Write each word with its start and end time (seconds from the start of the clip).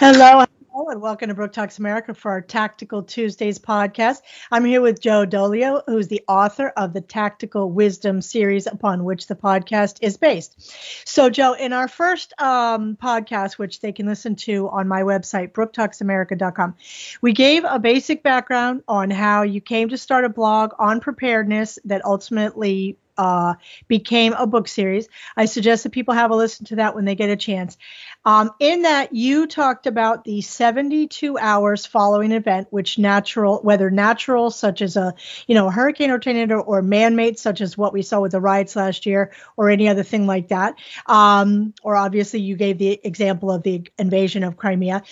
Hello, 0.00 0.46
hello, 0.72 0.88
and 0.88 1.02
welcome 1.02 1.28
to 1.28 1.34
Brook 1.34 1.52
Talks 1.52 1.78
America 1.78 2.14
for 2.14 2.30
our 2.30 2.40
Tactical 2.40 3.02
Tuesdays 3.02 3.58
podcast. 3.58 4.22
I'm 4.50 4.64
here 4.64 4.80
with 4.80 4.98
Joe 4.98 5.26
Dolio, 5.26 5.82
who's 5.86 6.08
the 6.08 6.22
author 6.26 6.68
of 6.68 6.94
the 6.94 7.02
Tactical 7.02 7.70
Wisdom 7.70 8.22
series 8.22 8.66
upon 8.66 9.04
which 9.04 9.26
the 9.26 9.34
podcast 9.34 9.98
is 10.00 10.16
based. 10.16 11.06
So, 11.06 11.28
Joe, 11.28 11.52
in 11.52 11.74
our 11.74 11.86
first 11.86 12.32
um, 12.40 12.96
podcast, 12.96 13.58
which 13.58 13.82
they 13.82 13.92
can 13.92 14.06
listen 14.06 14.36
to 14.36 14.70
on 14.70 14.88
my 14.88 15.02
website, 15.02 15.52
brooktalksamerica.com, 15.52 16.76
we 17.20 17.34
gave 17.34 17.64
a 17.64 17.78
basic 17.78 18.22
background 18.22 18.82
on 18.88 19.10
how 19.10 19.42
you 19.42 19.60
came 19.60 19.90
to 19.90 19.98
start 19.98 20.24
a 20.24 20.30
blog 20.30 20.72
on 20.78 21.00
preparedness 21.00 21.78
that 21.84 22.02
ultimately 22.06 22.96
uh, 23.20 23.54
became 23.86 24.32
a 24.32 24.46
book 24.46 24.66
series. 24.66 25.06
I 25.36 25.44
suggest 25.44 25.82
that 25.82 25.90
people 25.90 26.14
have 26.14 26.30
a 26.30 26.34
listen 26.34 26.64
to 26.66 26.76
that 26.76 26.94
when 26.94 27.04
they 27.04 27.14
get 27.14 27.28
a 27.28 27.36
chance. 27.36 27.76
Um, 28.24 28.50
in 28.58 28.82
that, 28.82 29.14
you 29.14 29.46
talked 29.46 29.86
about 29.86 30.24
the 30.24 30.40
72 30.40 31.36
hours 31.36 31.84
following 31.84 32.32
an 32.32 32.38
event, 32.38 32.68
which 32.70 32.98
natural, 32.98 33.60
whether 33.62 33.90
natural, 33.90 34.50
such 34.50 34.80
as 34.80 34.96
a 34.96 35.12
you 35.46 35.54
know 35.54 35.68
a 35.68 35.70
hurricane 35.70 36.10
or 36.10 36.18
tornado, 36.18 36.60
or 36.60 36.80
man-made, 36.80 37.38
such 37.38 37.60
as 37.60 37.76
what 37.76 37.92
we 37.92 38.00
saw 38.00 38.20
with 38.20 38.32
the 38.32 38.40
riots 38.40 38.74
last 38.74 39.04
year, 39.04 39.32
or 39.54 39.68
any 39.68 39.86
other 39.86 40.02
thing 40.02 40.26
like 40.26 40.48
that. 40.48 40.76
Um, 41.04 41.74
or 41.82 41.96
obviously, 41.96 42.40
you 42.40 42.56
gave 42.56 42.78
the 42.78 43.00
example 43.04 43.50
of 43.50 43.62
the 43.62 43.86
invasion 43.98 44.44
of 44.44 44.56
Crimea 44.56 45.02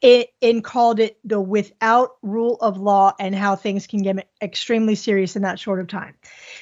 it 0.00 0.30
and 0.40 0.62
called 0.62 1.00
it 1.00 1.18
the 1.24 1.40
without 1.40 2.16
rule 2.22 2.56
of 2.60 2.78
law 2.78 3.12
and 3.18 3.34
how 3.34 3.56
things 3.56 3.86
can 3.86 4.02
get 4.02 4.28
extremely 4.40 4.94
serious 4.94 5.36
in 5.36 5.42
that 5.42 5.58
short 5.58 5.80
of 5.80 5.88
time. 5.88 6.14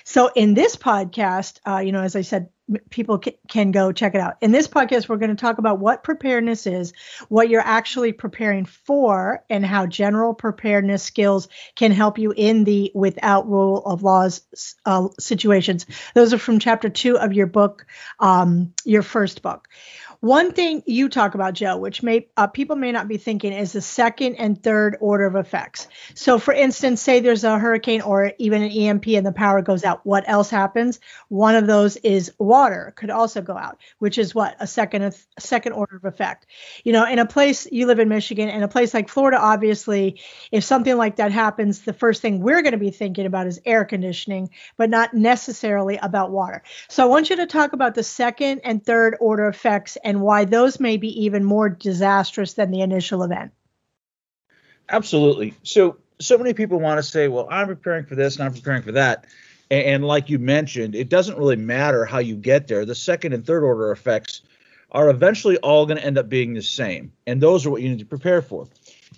So 0.04 0.30
in 0.34 0.54
this 0.54 0.76
podcast, 0.76 1.60
uh, 1.66 1.78
you 1.78 1.92
know, 1.92 2.02
as 2.02 2.16
I 2.16 2.22
said, 2.22 2.48
people 2.90 3.20
can 3.48 3.70
go 3.70 3.92
check 3.92 4.14
it 4.14 4.20
out. 4.20 4.36
In 4.40 4.50
this 4.50 4.66
podcast, 4.66 5.08
we're 5.08 5.18
going 5.18 5.34
to 5.34 5.40
talk 5.40 5.58
about 5.58 5.78
what 5.78 6.02
preparedness 6.02 6.66
is, 6.66 6.92
what 7.28 7.48
you're 7.48 7.60
actually 7.60 8.12
preparing 8.12 8.64
for, 8.64 9.44
and 9.48 9.64
how 9.64 9.86
general 9.86 10.34
preparedness 10.34 11.02
skills 11.02 11.48
can 11.76 11.92
help 11.92 12.18
you 12.18 12.32
in 12.36 12.64
the 12.64 12.90
without 12.94 13.48
rule 13.48 13.84
of 13.84 14.02
laws 14.02 14.42
uh, 14.84 15.08
situations. 15.20 15.86
Those 16.14 16.32
are 16.32 16.38
from 16.38 16.58
chapter 16.58 16.88
two 16.88 17.18
of 17.18 17.32
your 17.32 17.46
book, 17.46 17.86
um, 18.18 18.72
your 18.84 19.02
first 19.02 19.42
book. 19.42 19.68
One 20.26 20.50
thing 20.50 20.82
you 20.86 21.08
talk 21.08 21.36
about, 21.36 21.54
Joe, 21.54 21.76
which 21.76 22.02
may 22.02 22.26
uh, 22.36 22.48
people 22.48 22.74
may 22.74 22.90
not 22.90 23.06
be 23.06 23.16
thinking, 23.16 23.52
is 23.52 23.70
the 23.70 23.80
second 23.80 24.34
and 24.34 24.60
third 24.60 24.96
order 24.98 25.24
of 25.24 25.36
effects. 25.36 25.86
So, 26.14 26.40
for 26.40 26.52
instance, 26.52 27.00
say 27.00 27.20
there's 27.20 27.44
a 27.44 27.60
hurricane 27.60 28.00
or 28.00 28.32
even 28.38 28.60
an 28.60 28.72
EMP 28.72 29.06
and 29.06 29.24
the 29.24 29.30
power 29.30 29.62
goes 29.62 29.84
out. 29.84 30.04
What 30.04 30.24
else 30.26 30.50
happens? 30.50 30.98
One 31.28 31.54
of 31.54 31.68
those 31.68 31.94
is 31.98 32.32
water 32.38 32.92
could 32.96 33.10
also 33.10 33.40
go 33.40 33.56
out, 33.56 33.78
which 34.00 34.18
is 34.18 34.34
what 34.34 34.56
a 34.58 34.66
second 34.66 35.02
a 35.02 35.12
second 35.38 35.74
order 35.74 35.94
of 35.94 36.04
effect. 36.04 36.46
You 36.82 36.92
know, 36.92 37.06
in 37.06 37.20
a 37.20 37.26
place 37.26 37.68
you 37.70 37.86
live 37.86 38.00
in 38.00 38.08
Michigan, 38.08 38.48
in 38.48 38.64
a 38.64 38.68
place 38.68 38.92
like 38.94 39.08
Florida, 39.08 39.38
obviously, 39.40 40.20
if 40.50 40.64
something 40.64 40.96
like 40.96 41.16
that 41.16 41.30
happens, 41.30 41.82
the 41.82 41.92
first 41.92 42.20
thing 42.20 42.40
we're 42.40 42.62
going 42.62 42.72
to 42.72 42.78
be 42.78 42.90
thinking 42.90 43.26
about 43.26 43.46
is 43.46 43.60
air 43.64 43.84
conditioning, 43.84 44.50
but 44.76 44.90
not 44.90 45.14
necessarily 45.14 45.98
about 45.98 46.32
water. 46.32 46.64
So, 46.88 47.04
I 47.04 47.06
want 47.06 47.30
you 47.30 47.36
to 47.36 47.46
talk 47.46 47.74
about 47.74 47.94
the 47.94 48.02
second 48.02 48.62
and 48.64 48.84
third 48.84 49.16
order 49.20 49.46
effects 49.46 49.96
and 50.02 50.15
why 50.20 50.44
those 50.44 50.80
may 50.80 50.96
be 50.96 51.24
even 51.24 51.44
more 51.44 51.68
disastrous 51.68 52.54
than 52.54 52.70
the 52.70 52.80
initial 52.80 53.22
event. 53.22 53.52
Absolutely. 54.88 55.54
So, 55.62 55.96
so 56.18 56.38
many 56.38 56.54
people 56.54 56.78
want 56.78 56.98
to 56.98 57.02
say, 57.02 57.28
well, 57.28 57.48
I'm 57.50 57.66
preparing 57.66 58.04
for 58.04 58.14
this 58.14 58.36
and 58.36 58.44
I'm 58.44 58.54
preparing 58.54 58.82
for 58.82 58.92
that. 58.92 59.26
And, 59.70 59.84
and 59.84 60.04
like 60.04 60.30
you 60.30 60.38
mentioned, 60.38 60.94
it 60.94 61.08
doesn't 61.08 61.38
really 61.38 61.56
matter 61.56 62.04
how 62.04 62.18
you 62.18 62.36
get 62.36 62.68
there. 62.68 62.84
The 62.84 62.94
second 62.94 63.32
and 63.32 63.44
third 63.44 63.64
order 63.64 63.90
effects 63.90 64.42
are 64.92 65.10
eventually 65.10 65.56
all 65.58 65.86
going 65.86 65.98
to 65.98 66.04
end 66.04 66.18
up 66.18 66.28
being 66.28 66.54
the 66.54 66.62
same. 66.62 67.12
And 67.26 67.40
those 67.40 67.66
are 67.66 67.70
what 67.70 67.82
you 67.82 67.88
need 67.88 67.98
to 67.98 68.06
prepare 68.06 68.42
for 68.42 68.68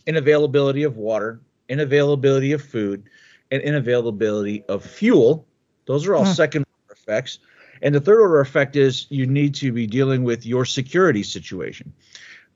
inavailability 0.07 0.87
of 0.87 0.97
water, 0.97 1.41
inavailability 1.69 2.55
of 2.55 2.62
food, 2.62 3.05
and 3.51 3.62
inavailability 3.62 4.65
of 4.67 4.84
fuel. 4.84 5.47
Those 5.87 6.06
are 6.06 6.15
all 6.15 6.25
hmm. 6.25 6.33
second 6.33 6.65
order 6.89 6.99
effects. 6.99 7.39
And 7.83 7.94
the 7.94 8.00
third 8.00 8.21
order 8.21 8.41
effect 8.41 8.77
is 8.77 9.06
you 9.11 9.27
need 9.27 9.55
to 9.56 9.72
be 9.72 9.87
dealing 9.87 10.25
with 10.25 10.44
your 10.47 10.65
security 10.65 11.22
situation. 11.22 11.93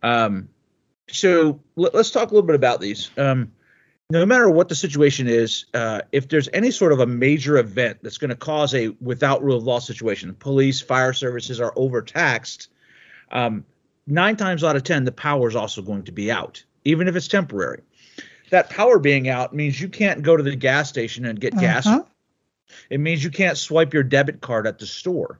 Um, 0.02 0.48
so 1.08 1.60
let, 1.76 1.94
us 1.94 2.10
talk 2.10 2.30
a 2.30 2.34
little 2.34 2.46
bit 2.46 2.56
about 2.56 2.80
these. 2.80 3.10
Um, 3.16 3.52
no 4.10 4.26
matter 4.26 4.50
what 4.50 4.68
the 4.68 4.74
situation 4.74 5.26
is, 5.26 5.66
uh, 5.74 6.02
if 6.12 6.28
there's 6.28 6.48
any 6.52 6.70
sort 6.70 6.92
of 6.92 7.00
a 7.00 7.06
major 7.06 7.56
event 7.56 7.98
that's 8.02 8.18
going 8.18 8.30
to 8.30 8.36
cause 8.36 8.74
a 8.74 8.88
without 9.00 9.42
rule 9.42 9.56
of 9.56 9.64
law 9.64 9.78
situation, 9.78 10.34
police, 10.34 10.80
fire 10.80 11.12
services 11.12 11.60
are 11.60 11.72
overtaxed. 11.76 12.68
Um, 13.30 13.64
nine 14.06 14.36
times 14.36 14.64
out 14.64 14.76
of 14.76 14.84
ten, 14.84 15.04
the 15.04 15.12
power 15.12 15.48
is 15.48 15.56
also 15.56 15.80
going 15.80 16.02
to 16.04 16.12
be 16.12 16.30
out, 16.30 16.62
even 16.84 17.08
if 17.08 17.16
it's 17.16 17.28
temporary. 17.28 17.82
That 18.50 18.68
power 18.68 18.98
being 18.98 19.30
out 19.30 19.54
means 19.54 19.80
you 19.80 19.88
can't 19.88 20.22
go 20.22 20.36
to 20.36 20.42
the 20.42 20.56
gas 20.56 20.90
station 20.90 21.24
and 21.24 21.40
get 21.40 21.54
uh-huh. 21.54 21.62
gas 21.62 21.86
it 22.90 23.00
means 23.00 23.22
you 23.22 23.30
can't 23.30 23.58
swipe 23.58 23.94
your 23.94 24.02
debit 24.02 24.40
card 24.40 24.66
at 24.66 24.78
the 24.78 24.86
store. 24.86 25.38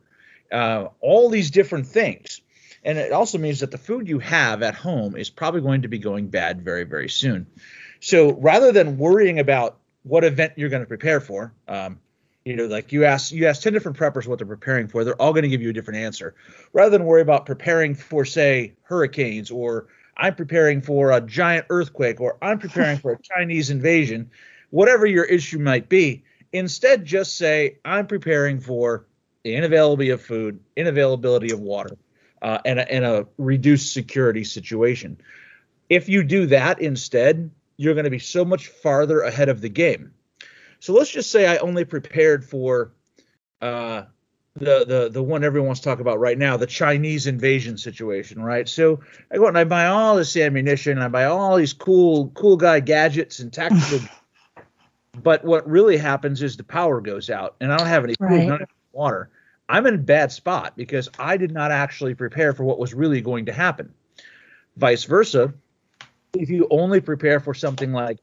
Uh, 0.50 0.88
all 1.00 1.28
these 1.28 1.50
different 1.50 1.86
things. 1.86 2.40
And 2.84 2.98
it 2.98 3.12
also 3.12 3.38
means 3.38 3.60
that 3.60 3.70
the 3.70 3.78
food 3.78 4.08
you 4.08 4.18
have 4.18 4.62
at 4.62 4.74
home 4.74 5.16
is 5.16 5.30
probably 5.30 5.60
going 5.60 5.82
to 5.82 5.88
be 5.88 5.98
going 5.98 6.28
bad 6.28 6.62
very, 6.62 6.84
very 6.84 7.08
soon. 7.08 7.46
So 8.00 8.32
rather 8.32 8.72
than 8.72 8.98
worrying 8.98 9.38
about 9.38 9.78
what 10.02 10.24
event 10.24 10.54
you're 10.56 10.68
going 10.68 10.82
to 10.82 10.88
prepare 10.88 11.20
for, 11.20 11.54
um, 11.68 12.00
you 12.44 12.56
know, 12.56 12.66
like 12.66 12.90
you 12.90 13.04
ask 13.04 13.30
you 13.30 13.46
ask 13.46 13.62
10 13.62 13.72
different 13.72 13.96
preppers 13.96 14.26
what 14.26 14.38
they're 14.38 14.46
preparing 14.46 14.88
for, 14.88 15.04
they're 15.04 15.20
all 15.22 15.32
going 15.32 15.44
to 15.44 15.48
give 15.48 15.62
you 15.62 15.70
a 15.70 15.72
different 15.72 16.00
answer. 16.00 16.34
Rather 16.72 16.90
than 16.90 17.04
worry 17.04 17.22
about 17.22 17.46
preparing 17.46 17.94
for, 17.94 18.24
say, 18.24 18.72
hurricanes 18.82 19.50
or 19.50 19.86
I'm 20.16 20.34
preparing 20.34 20.80
for 20.80 21.12
a 21.12 21.20
giant 21.20 21.66
earthquake 21.70 22.20
or 22.20 22.36
I'm 22.42 22.58
preparing 22.58 22.98
for 22.98 23.12
a 23.12 23.18
Chinese 23.22 23.70
invasion, 23.70 24.30
whatever 24.70 25.06
your 25.06 25.24
issue 25.24 25.58
might 25.60 25.88
be, 25.88 26.24
Instead, 26.52 27.04
just 27.04 27.36
say, 27.36 27.78
I'm 27.84 28.06
preparing 28.06 28.60
for 28.60 29.06
the 29.42 29.54
inavailability 29.54 30.12
of 30.12 30.22
food, 30.22 30.60
inavailability 30.76 31.52
of 31.52 31.60
water, 31.60 31.96
uh, 32.42 32.58
and, 32.64 32.78
a, 32.78 32.92
and 32.92 33.04
a 33.04 33.26
reduced 33.38 33.92
security 33.92 34.44
situation. 34.44 35.18
If 35.88 36.08
you 36.08 36.22
do 36.22 36.46
that 36.46 36.80
instead, 36.80 37.50
you're 37.76 37.94
going 37.94 38.04
to 38.04 38.10
be 38.10 38.18
so 38.18 38.44
much 38.44 38.68
farther 38.68 39.20
ahead 39.20 39.48
of 39.48 39.60
the 39.60 39.68
game. 39.68 40.12
So 40.80 40.92
let's 40.92 41.10
just 41.10 41.30
say 41.30 41.46
I 41.46 41.56
only 41.58 41.84
prepared 41.84 42.44
for 42.44 42.92
uh, 43.60 44.02
the 44.56 44.84
the 44.84 45.08
the 45.10 45.22
one 45.22 45.44
everyone 45.44 45.68
wants 45.68 45.80
to 45.80 45.88
talk 45.88 46.00
about 46.00 46.20
right 46.20 46.36
now, 46.36 46.56
the 46.56 46.66
Chinese 46.66 47.26
invasion 47.26 47.78
situation, 47.78 48.42
right? 48.42 48.68
So 48.68 49.00
I 49.30 49.36
go 49.36 49.44
out 49.44 49.48
and 49.48 49.58
I 49.58 49.64
buy 49.64 49.86
all 49.86 50.16
this 50.16 50.36
ammunition, 50.36 50.98
I 50.98 51.08
buy 51.08 51.24
all 51.24 51.56
these 51.56 51.72
cool 51.72 52.30
cool 52.34 52.56
guy 52.56 52.80
gadgets 52.80 53.38
and 53.38 53.52
tactical 53.52 54.00
But 55.20 55.44
what 55.44 55.68
really 55.68 55.98
happens 55.98 56.42
is 56.42 56.56
the 56.56 56.64
power 56.64 57.00
goes 57.00 57.28
out, 57.28 57.56
and 57.60 57.72
I 57.72 57.76
don't 57.76 57.86
have 57.86 58.04
any 58.04 58.14
food, 58.14 58.26
right. 58.26 58.48
none 58.48 58.66
water. 58.92 59.30
I'm 59.68 59.86
in 59.86 59.94
a 59.94 59.98
bad 59.98 60.32
spot 60.32 60.74
because 60.76 61.08
I 61.18 61.36
did 61.36 61.50
not 61.50 61.70
actually 61.70 62.14
prepare 62.14 62.52
for 62.52 62.64
what 62.64 62.78
was 62.78 62.94
really 62.94 63.20
going 63.20 63.46
to 63.46 63.52
happen. 63.52 63.92
Vice 64.76 65.04
versa, 65.04 65.52
if 66.34 66.48
you 66.50 66.66
only 66.70 67.00
prepare 67.00 67.40
for 67.40 67.54
something 67.54 67.92
like 67.92 68.18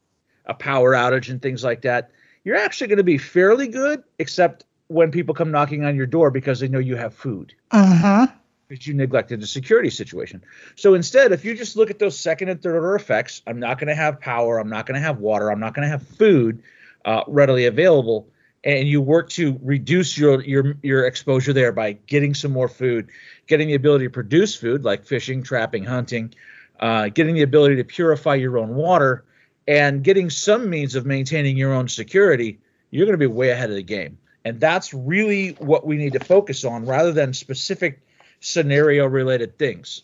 a 0.46 0.54
power 0.54 0.92
outage 0.92 1.30
and 1.30 1.40
things 1.40 1.62
like 1.62 1.82
that, 1.82 2.10
you're 2.44 2.56
actually 2.56 2.88
going 2.88 2.98
to 2.98 3.04
be 3.04 3.18
fairly 3.18 3.68
good, 3.68 4.02
except 4.18 4.64
when 4.88 5.12
people 5.12 5.34
come 5.34 5.52
knocking 5.52 5.84
on 5.84 5.96
your 5.96 6.06
door 6.06 6.30
because 6.30 6.58
they 6.58 6.68
know 6.68 6.78
you 6.80 6.96
have 6.96 7.14
food. 7.14 7.54
Uh-huh. 7.70 8.26
Because 8.66 8.86
you 8.86 8.94
neglected 8.94 9.40
the 9.40 9.46
security 9.46 9.90
situation. 9.90 10.42
So 10.74 10.94
instead, 10.94 11.32
if 11.32 11.44
you 11.44 11.54
just 11.54 11.76
look 11.76 11.90
at 11.90 11.98
those 11.98 12.18
second 12.18 12.48
and 12.48 12.60
third 12.60 12.74
order 12.74 12.96
effects, 12.96 13.42
I'm 13.46 13.60
not 13.60 13.78
going 13.78 13.88
to 13.88 13.94
have 13.94 14.20
power, 14.20 14.58
I'm 14.58 14.68
not 14.68 14.86
going 14.86 15.00
to 15.00 15.06
have 15.06 15.18
water, 15.18 15.50
I'm 15.50 15.60
not 15.60 15.74
going 15.74 15.84
to 15.84 15.90
have 15.90 16.02
food 16.02 16.62
uh, 17.04 17.22
readily 17.26 17.66
available, 17.66 18.28
and 18.64 18.86
you 18.86 19.00
work 19.00 19.30
to 19.30 19.58
reduce 19.62 20.18
your 20.18 20.42
your 20.42 20.74
your 20.82 21.06
exposure 21.06 21.52
there 21.52 21.72
by 21.72 21.92
getting 21.92 22.34
some 22.34 22.52
more 22.52 22.68
food, 22.68 23.08
getting 23.46 23.68
the 23.68 23.74
ability 23.74 24.06
to 24.06 24.10
produce 24.10 24.54
food 24.54 24.84
like 24.84 25.04
fishing, 25.04 25.42
trapping, 25.42 25.84
hunting, 25.84 26.34
uh, 26.80 27.08
getting 27.08 27.34
the 27.34 27.42
ability 27.42 27.76
to 27.76 27.84
purify 27.84 28.34
your 28.34 28.58
own 28.58 28.74
water, 28.74 29.24
and 29.66 30.02
getting 30.02 30.30
some 30.30 30.68
means 30.68 30.94
of 30.94 31.06
maintaining 31.06 31.56
your 31.56 31.72
own 31.72 31.88
security, 31.88 32.58
you're 32.90 33.06
going 33.06 33.18
to 33.18 33.18
be 33.18 33.26
way 33.26 33.50
ahead 33.50 33.70
of 33.70 33.76
the 33.76 33.82
game. 33.82 34.18
And 34.44 34.58
that's 34.58 34.94
really 34.94 35.50
what 35.58 35.86
we 35.86 35.96
need 35.96 36.14
to 36.14 36.20
focus 36.20 36.64
on 36.64 36.86
rather 36.86 37.12
than 37.12 37.34
specific 37.34 38.00
scenario 38.40 39.06
related 39.06 39.58
things. 39.58 40.02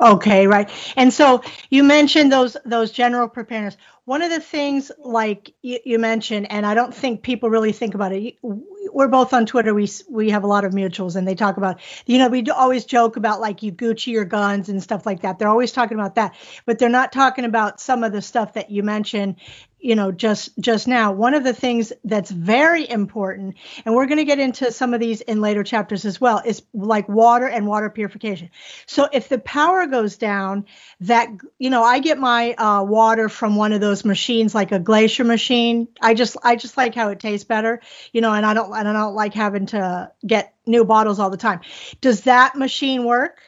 Okay, 0.00 0.46
right. 0.46 0.70
And 0.96 1.12
so 1.12 1.42
you 1.70 1.82
mentioned 1.82 2.32
those 2.32 2.56
those 2.64 2.90
general 2.90 3.28
preparedness. 3.28 3.76
One 4.04 4.22
of 4.22 4.30
the 4.30 4.40
things, 4.40 4.90
like 5.04 5.52
you, 5.60 5.78
you, 5.84 5.98
mentioned, 5.98 6.50
and 6.50 6.64
I 6.64 6.74
don't 6.74 6.94
think 6.94 7.22
people 7.22 7.50
really 7.50 7.72
think 7.72 7.94
about 7.94 8.12
it. 8.12 8.36
We're 8.42 9.08
both 9.08 9.34
on 9.34 9.44
Twitter. 9.44 9.74
We 9.74 9.88
we 10.08 10.30
have 10.30 10.44
a 10.44 10.46
lot 10.46 10.64
of 10.64 10.72
mutuals, 10.72 11.16
and 11.16 11.28
they 11.28 11.34
talk 11.34 11.56
about. 11.58 11.80
You 12.06 12.18
know, 12.18 12.28
we 12.28 12.48
always 12.50 12.84
joke 12.84 13.16
about 13.16 13.40
like 13.40 13.62
you 13.62 13.72
Gucci 13.72 14.12
your 14.12 14.24
guns 14.24 14.68
and 14.68 14.82
stuff 14.82 15.04
like 15.04 15.22
that. 15.22 15.38
They're 15.38 15.48
always 15.48 15.72
talking 15.72 15.98
about 15.98 16.14
that, 16.14 16.34
but 16.64 16.78
they're 16.78 16.88
not 16.88 17.12
talking 17.12 17.44
about 17.44 17.80
some 17.80 18.02
of 18.02 18.12
the 18.12 18.22
stuff 18.22 18.54
that 18.54 18.70
you 18.70 18.82
mentioned 18.82 19.36
you 19.80 19.94
know 19.94 20.12
just 20.12 20.50
just 20.58 20.88
now. 20.88 21.12
One 21.12 21.34
of 21.34 21.44
the 21.44 21.52
things 21.52 21.92
that's 22.04 22.30
very 22.30 22.88
important 22.88 23.56
and 23.84 23.94
we're 23.94 24.06
going 24.06 24.18
to 24.18 24.24
get 24.24 24.38
into 24.38 24.72
some 24.72 24.94
of 24.94 25.00
these 25.00 25.20
in 25.20 25.40
later 25.40 25.62
chapters 25.62 26.04
as 26.04 26.20
well 26.20 26.42
is 26.44 26.62
like 26.72 27.08
water 27.08 27.46
and 27.46 27.66
water 27.66 27.88
purification. 27.90 28.50
So 28.86 29.08
if 29.12 29.28
the 29.28 29.38
power 29.38 29.86
goes 29.86 30.16
down 30.16 30.66
that 31.00 31.28
you 31.58 31.70
know 31.70 31.82
i 31.82 32.00
get 32.00 32.18
my 32.18 32.52
uh, 32.54 32.82
water 32.82 33.28
from 33.28 33.56
one 33.56 33.72
of 33.72 33.80
those 33.80 34.04
machines 34.04 34.54
like 34.54 34.72
a 34.72 34.78
glacier 34.78 35.24
machine. 35.24 35.88
I 36.00 36.14
just 36.14 36.36
i 36.42 36.56
just 36.56 36.76
like 36.76 36.94
how 36.94 37.10
it 37.10 37.20
tastes 37.20 37.44
better 37.44 37.80
you 38.12 38.20
know 38.20 38.32
and 38.32 38.44
i 38.44 38.54
don't 38.54 38.74
and 38.74 38.88
i 38.88 38.92
don't 38.92 39.14
like 39.14 39.34
having 39.34 39.66
to 39.66 40.10
get 40.26 40.54
new 40.66 40.84
bottles 40.84 41.18
all 41.18 41.30
the 41.30 41.36
time. 41.36 41.60
Does 42.00 42.22
that 42.22 42.56
machine 42.56 43.04
work? 43.04 43.40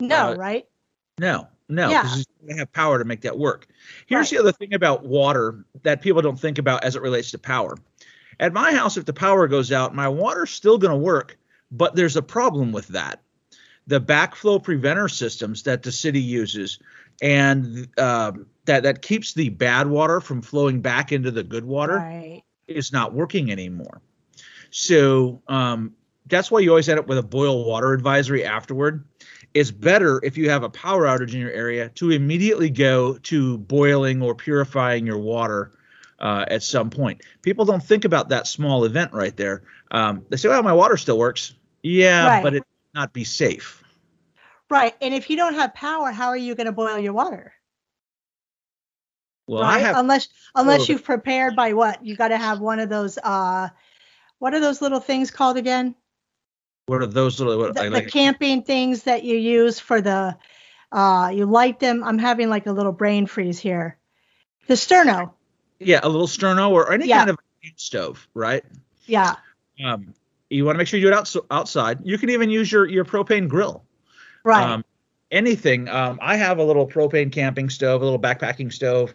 No 0.00 0.32
uh, 0.32 0.34
right? 0.36 0.66
no 1.18 1.48
no, 1.68 1.88
because 1.88 2.26
yeah. 2.42 2.52
you 2.54 2.58
have 2.58 2.72
power 2.72 2.98
to 2.98 3.04
make 3.04 3.20
that 3.22 3.38
work. 3.38 3.66
Here's 4.06 4.32
right. 4.32 4.38
the 4.38 4.42
other 4.42 4.52
thing 4.52 4.74
about 4.74 5.04
water 5.04 5.64
that 5.82 6.00
people 6.00 6.22
don't 6.22 6.40
think 6.40 6.58
about 6.58 6.84
as 6.84 6.96
it 6.96 7.02
relates 7.02 7.30
to 7.32 7.38
power. 7.38 7.76
At 8.40 8.52
my 8.52 8.72
house, 8.72 8.96
if 8.96 9.04
the 9.04 9.12
power 9.12 9.48
goes 9.48 9.72
out, 9.72 9.94
my 9.94 10.08
water's 10.08 10.50
still 10.50 10.78
going 10.78 10.92
to 10.92 10.96
work, 10.96 11.36
but 11.70 11.94
there's 11.94 12.16
a 12.16 12.22
problem 12.22 12.72
with 12.72 12.88
that. 12.88 13.20
The 13.86 14.00
backflow 14.00 14.62
preventer 14.62 15.08
systems 15.08 15.64
that 15.64 15.82
the 15.82 15.92
city 15.92 16.20
uses 16.20 16.78
and 17.20 17.88
um, 17.98 18.46
that 18.66 18.84
that 18.84 19.02
keeps 19.02 19.34
the 19.34 19.48
bad 19.48 19.88
water 19.88 20.20
from 20.20 20.42
flowing 20.42 20.80
back 20.80 21.10
into 21.10 21.30
the 21.30 21.42
good 21.42 21.64
water 21.64 21.96
right. 21.96 22.42
is 22.66 22.92
not 22.92 23.12
working 23.12 23.50
anymore. 23.50 24.00
So 24.70 25.42
um, 25.48 25.94
that's 26.26 26.50
why 26.50 26.60
you 26.60 26.70
always 26.70 26.88
end 26.88 27.00
up 27.00 27.08
with 27.08 27.18
a 27.18 27.22
boil 27.22 27.64
water 27.64 27.92
advisory 27.92 28.44
afterward 28.44 29.04
it's 29.54 29.70
better 29.70 30.20
if 30.22 30.36
you 30.36 30.50
have 30.50 30.62
a 30.62 30.70
power 30.70 31.04
outage 31.04 31.32
in 31.32 31.40
your 31.40 31.50
area 31.50 31.88
to 31.90 32.10
immediately 32.10 32.70
go 32.70 33.18
to 33.18 33.58
boiling 33.58 34.22
or 34.22 34.34
purifying 34.34 35.06
your 35.06 35.18
water 35.18 35.72
uh, 36.20 36.44
at 36.48 36.62
some 36.62 36.90
point. 36.90 37.22
People 37.42 37.64
don't 37.64 37.82
think 37.82 38.04
about 38.04 38.28
that 38.28 38.46
small 38.46 38.84
event 38.84 39.12
right 39.12 39.36
there. 39.36 39.62
Um, 39.90 40.24
they 40.28 40.36
say, 40.36 40.48
"Well, 40.48 40.62
my 40.62 40.72
water 40.72 40.96
still 40.96 41.18
works." 41.18 41.54
Yeah, 41.82 42.26
right. 42.26 42.42
but 42.42 42.54
it 42.54 42.64
not 42.94 43.12
be 43.12 43.24
safe. 43.24 43.82
Right, 44.70 44.94
and 45.00 45.14
if 45.14 45.30
you 45.30 45.36
don't 45.36 45.54
have 45.54 45.74
power, 45.74 46.10
how 46.10 46.28
are 46.28 46.36
you 46.36 46.54
going 46.54 46.66
to 46.66 46.72
boil 46.72 46.98
your 46.98 47.14
water? 47.14 47.54
Well, 49.46 49.62
right? 49.62 49.80
Have, 49.80 49.96
unless 49.96 50.28
unless 50.54 50.88
you've 50.88 51.04
prepared 51.04 51.56
by 51.56 51.72
what 51.72 52.04
you 52.04 52.16
got 52.16 52.28
to 52.28 52.36
have 52.36 52.60
one 52.60 52.78
of 52.78 52.90
those. 52.90 53.18
Uh, 53.18 53.68
what 54.38 54.54
are 54.54 54.60
those 54.60 54.80
little 54.80 55.00
things 55.00 55.30
called 55.30 55.56
again? 55.56 55.94
What 56.88 57.02
are 57.02 57.06
those 57.06 57.38
little? 57.38 57.58
What, 57.58 57.74
the, 57.74 57.90
like, 57.90 58.04
the 58.04 58.10
camping 58.10 58.62
things 58.62 59.02
that 59.02 59.22
you 59.22 59.36
use 59.36 59.78
for 59.78 60.00
the, 60.00 60.36
uh, 60.90 61.30
you 61.34 61.44
light 61.44 61.80
them. 61.80 62.02
I'm 62.02 62.18
having 62.18 62.48
like 62.48 62.66
a 62.66 62.72
little 62.72 62.92
brain 62.92 63.26
freeze 63.26 63.58
here. 63.58 63.98
The 64.66 64.74
sterno. 64.74 65.32
Yeah, 65.78 66.00
a 66.02 66.08
little 66.08 66.26
sterno 66.26 66.70
or 66.70 66.92
any 66.92 67.06
yeah. 67.06 67.18
kind 67.18 67.30
of 67.30 67.38
stove, 67.76 68.26
right? 68.34 68.64
Yeah. 69.06 69.36
Um, 69.84 70.14
you 70.50 70.64
want 70.64 70.76
to 70.76 70.78
make 70.78 70.88
sure 70.88 70.98
you 70.98 71.06
do 71.06 71.12
it 71.12 71.14
out, 71.14 71.36
outside. 71.50 71.98
You 72.04 72.16
can 72.16 72.30
even 72.30 72.48
use 72.50 72.72
your 72.72 72.86
your 72.86 73.04
propane 73.04 73.48
grill. 73.48 73.84
Right. 74.42 74.64
Um, 74.64 74.84
anything. 75.30 75.88
Um, 75.88 76.18
I 76.22 76.36
have 76.36 76.58
a 76.58 76.64
little 76.64 76.88
propane 76.88 77.30
camping 77.30 77.68
stove, 77.68 78.00
a 78.00 78.04
little 78.04 78.18
backpacking 78.18 78.72
stove. 78.72 79.14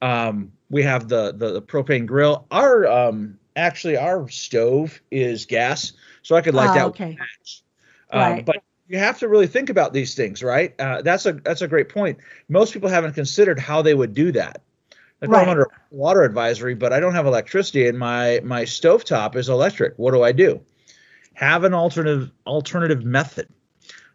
Um, 0.00 0.50
we 0.70 0.82
have 0.82 1.08
the, 1.08 1.32
the, 1.32 1.52
the 1.52 1.62
propane 1.62 2.06
grill. 2.06 2.46
Our 2.50 2.86
um, 2.86 3.38
actually 3.56 3.96
our 3.96 4.28
stove 4.28 5.00
is 5.10 5.46
gas, 5.46 5.92
so 6.22 6.36
I 6.36 6.40
could 6.40 6.54
light 6.54 6.70
oh, 6.70 6.74
that 6.74 6.86
okay. 6.86 7.16
match. 7.18 7.62
Um, 8.10 8.20
right. 8.20 8.46
But 8.46 8.62
you 8.88 8.98
have 8.98 9.18
to 9.20 9.28
really 9.28 9.46
think 9.46 9.70
about 9.70 9.92
these 9.92 10.14
things, 10.14 10.42
right? 10.42 10.74
Uh, 10.78 11.02
that's 11.02 11.26
a 11.26 11.32
that's 11.32 11.62
a 11.62 11.68
great 11.68 11.88
point. 11.88 12.18
Most 12.48 12.72
people 12.72 12.88
haven't 12.88 13.14
considered 13.14 13.58
how 13.58 13.82
they 13.82 13.94
would 13.94 14.14
do 14.14 14.32
that. 14.32 14.62
Like 15.20 15.30
right. 15.30 15.42
I'm 15.42 15.48
under 15.48 15.68
water 15.90 16.22
advisory, 16.22 16.74
but 16.74 16.92
I 16.92 17.00
don't 17.00 17.14
have 17.14 17.26
electricity, 17.26 17.86
and 17.86 17.98
my 17.98 18.40
my 18.44 18.64
stovetop 18.64 19.36
is 19.36 19.48
electric. 19.48 19.94
What 19.96 20.12
do 20.12 20.22
I 20.22 20.32
do? 20.32 20.60
Have 21.34 21.64
an 21.64 21.74
alternative 21.74 22.30
alternative 22.46 23.04
method. 23.04 23.48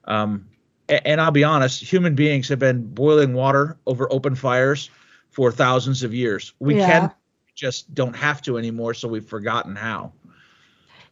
Um, 0.03 0.47
and, 0.89 1.01
and 1.05 1.21
I'll 1.21 1.31
be 1.31 1.43
honest, 1.43 1.81
human 1.81 2.15
beings 2.15 2.49
have 2.49 2.59
been 2.59 2.93
boiling 2.93 3.33
water 3.33 3.77
over 3.85 4.11
open 4.11 4.35
fires 4.35 4.89
for 5.29 5.51
thousands 5.51 6.03
of 6.03 6.13
years. 6.13 6.53
We 6.59 6.77
yeah. 6.77 6.87
can 6.87 7.11
just 7.57 7.93
don't 7.93 8.15
have 8.15 8.41
to 8.43 8.57
anymore, 8.57 8.93
so 8.93 9.07
we've 9.07 9.25
forgotten 9.25 9.75
how. 9.75 10.13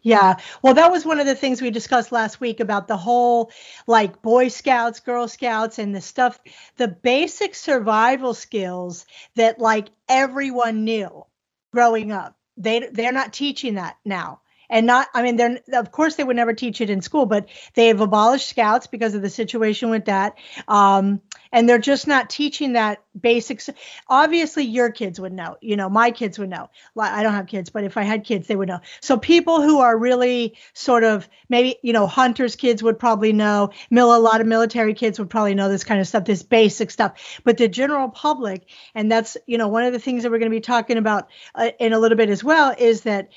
Yeah. 0.03 0.35
Well, 0.61 0.75
that 0.75 0.91
was 0.91 1.03
one 1.03 1.19
of 1.19 1.25
the 1.25 1.33
things 1.33 1.63
we 1.63 1.71
discussed 1.71 2.11
last 2.11 2.39
week 2.39 2.59
about 2.59 2.87
the 2.87 2.95
whole 2.95 3.51
like 3.87 4.21
Boy 4.21 4.49
Scouts, 4.49 4.99
Girl 4.99 5.27
Scouts, 5.27 5.79
and 5.79 5.95
the 5.95 6.01
stuff, 6.01 6.39
the 6.77 6.87
basic 6.87 7.55
survival 7.55 8.35
skills 8.35 9.07
that 9.35 9.59
like 9.59 9.87
everyone 10.07 10.85
knew 10.85 11.25
growing 11.73 12.11
up. 12.11 12.37
They 12.55 12.87
they're 12.91 13.11
not 13.11 13.33
teaching 13.33 13.75
that 13.75 13.97
now 14.05 14.41
and 14.69 14.85
not 14.85 15.07
i 15.13 15.21
mean 15.21 15.35
they're 15.35 15.59
of 15.73 15.91
course 15.91 16.15
they 16.15 16.23
would 16.23 16.35
never 16.35 16.53
teach 16.53 16.81
it 16.81 16.89
in 16.89 17.01
school 17.01 17.25
but 17.25 17.47
they've 17.73 17.99
abolished 17.99 18.47
scouts 18.47 18.87
because 18.87 19.15
of 19.15 19.21
the 19.21 19.29
situation 19.29 19.89
with 19.89 20.05
that. 20.05 20.35
Um, 20.67 21.21
and 21.51 21.69
they're 21.69 21.77
just 21.77 22.07
not 22.07 22.29
teaching 22.29 22.73
that 22.73 23.01
basics 23.19 23.69
obviously 24.09 24.65
your 24.65 24.91
kids 24.91 25.19
would 25.19 25.31
know 25.31 25.55
you 25.61 25.75
know 25.75 25.89
my 25.89 26.11
kids 26.11 26.37
would 26.39 26.49
know. 26.49 26.69
I 26.99 27.23
don't 27.23 27.33
have 27.33 27.47
kids 27.47 27.69
but 27.69 27.83
if 27.83 27.97
i 27.97 28.03
had 28.03 28.23
kids 28.23 28.47
they 28.47 28.55
would 28.55 28.67
know. 28.67 28.79
So 29.01 29.17
people 29.17 29.61
who 29.61 29.79
are 29.79 29.97
really 29.97 30.57
sort 30.73 31.03
of 31.03 31.27
maybe 31.49 31.77
you 31.81 31.93
know 31.93 32.07
hunters 32.07 32.55
kids 32.55 32.81
would 32.83 32.99
probably 32.99 33.33
know. 33.33 33.71
A 33.91 34.15
lot 34.15 34.39
of 34.39 34.47
military 34.47 34.93
kids 34.93 35.19
would 35.19 35.29
probably 35.29 35.55
know 35.55 35.67
this 35.67 35.83
kind 35.83 35.99
of 35.99 36.07
stuff 36.07 36.25
this 36.25 36.43
basic 36.43 36.91
stuff. 36.91 37.39
But 37.43 37.57
the 37.57 37.67
general 37.67 38.09
public 38.09 38.65
and 38.93 39.11
that's 39.11 39.37
you 39.45 39.57
know 39.57 39.67
one 39.67 39.83
of 39.83 39.93
the 39.93 39.99
things 39.99 40.23
that 40.23 40.31
we're 40.31 40.39
going 40.39 40.51
to 40.51 40.55
be 40.55 40.61
talking 40.61 40.97
about 40.97 41.29
uh, 41.53 41.71
in 41.79 41.93
a 41.93 41.99
little 41.99 42.17
bit 42.17 42.29
as 42.29 42.43
well 42.43 42.73
is 42.77 43.01
that 43.01 43.29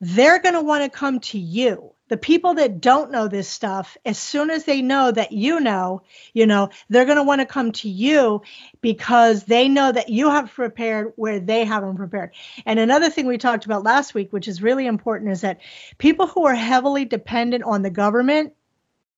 they're 0.00 0.40
going 0.40 0.54
to 0.54 0.62
want 0.62 0.82
to 0.84 0.96
come 0.96 1.20
to 1.20 1.38
you. 1.38 1.92
The 2.08 2.16
people 2.18 2.54
that 2.54 2.82
don't 2.82 3.10
know 3.10 3.28
this 3.28 3.48
stuff, 3.48 3.96
as 4.04 4.18
soon 4.18 4.50
as 4.50 4.64
they 4.64 4.82
know 4.82 5.10
that 5.10 5.32
you 5.32 5.58
know, 5.58 6.02
you 6.34 6.46
know, 6.46 6.68
they're 6.90 7.06
going 7.06 7.16
to 7.16 7.22
want 7.22 7.40
to 7.40 7.46
come 7.46 7.72
to 7.72 7.88
you 7.88 8.42
because 8.82 9.44
they 9.44 9.68
know 9.68 9.90
that 9.90 10.10
you 10.10 10.28
have 10.28 10.52
prepared 10.52 11.14
where 11.16 11.40
they 11.40 11.64
haven't 11.64 11.96
prepared. 11.96 12.34
And 12.66 12.78
another 12.78 13.08
thing 13.08 13.26
we 13.26 13.38
talked 13.38 13.64
about 13.64 13.84
last 13.84 14.12
week, 14.12 14.32
which 14.32 14.48
is 14.48 14.62
really 14.62 14.86
important, 14.86 15.32
is 15.32 15.40
that 15.40 15.60
people 15.96 16.26
who 16.26 16.44
are 16.44 16.54
heavily 16.54 17.06
dependent 17.06 17.64
on 17.64 17.82
the 17.82 17.90
government 17.90 18.52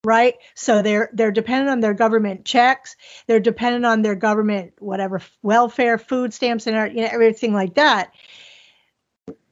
right 0.05 0.35
so 0.55 0.83
they're 0.83 1.11
they're 1.15 1.33
dependent 1.33 1.69
on 1.69 1.81
their 1.81 1.95
government 1.95 2.45
checks 2.45 2.97
they're 3.27 3.41
dependent 3.41 3.85
on 3.85 4.03
their 4.03 4.15
government 4.15 4.73
whatever 4.79 5.21
welfare 5.43 5.99
food 5.99 6.33
stamps 6.33 6.69
and 6.69 6.95
you 6.95 7.03
know, 7.03 7.09
everything 7.11 7.53
like 7.53 7.75
that 7.75 8.13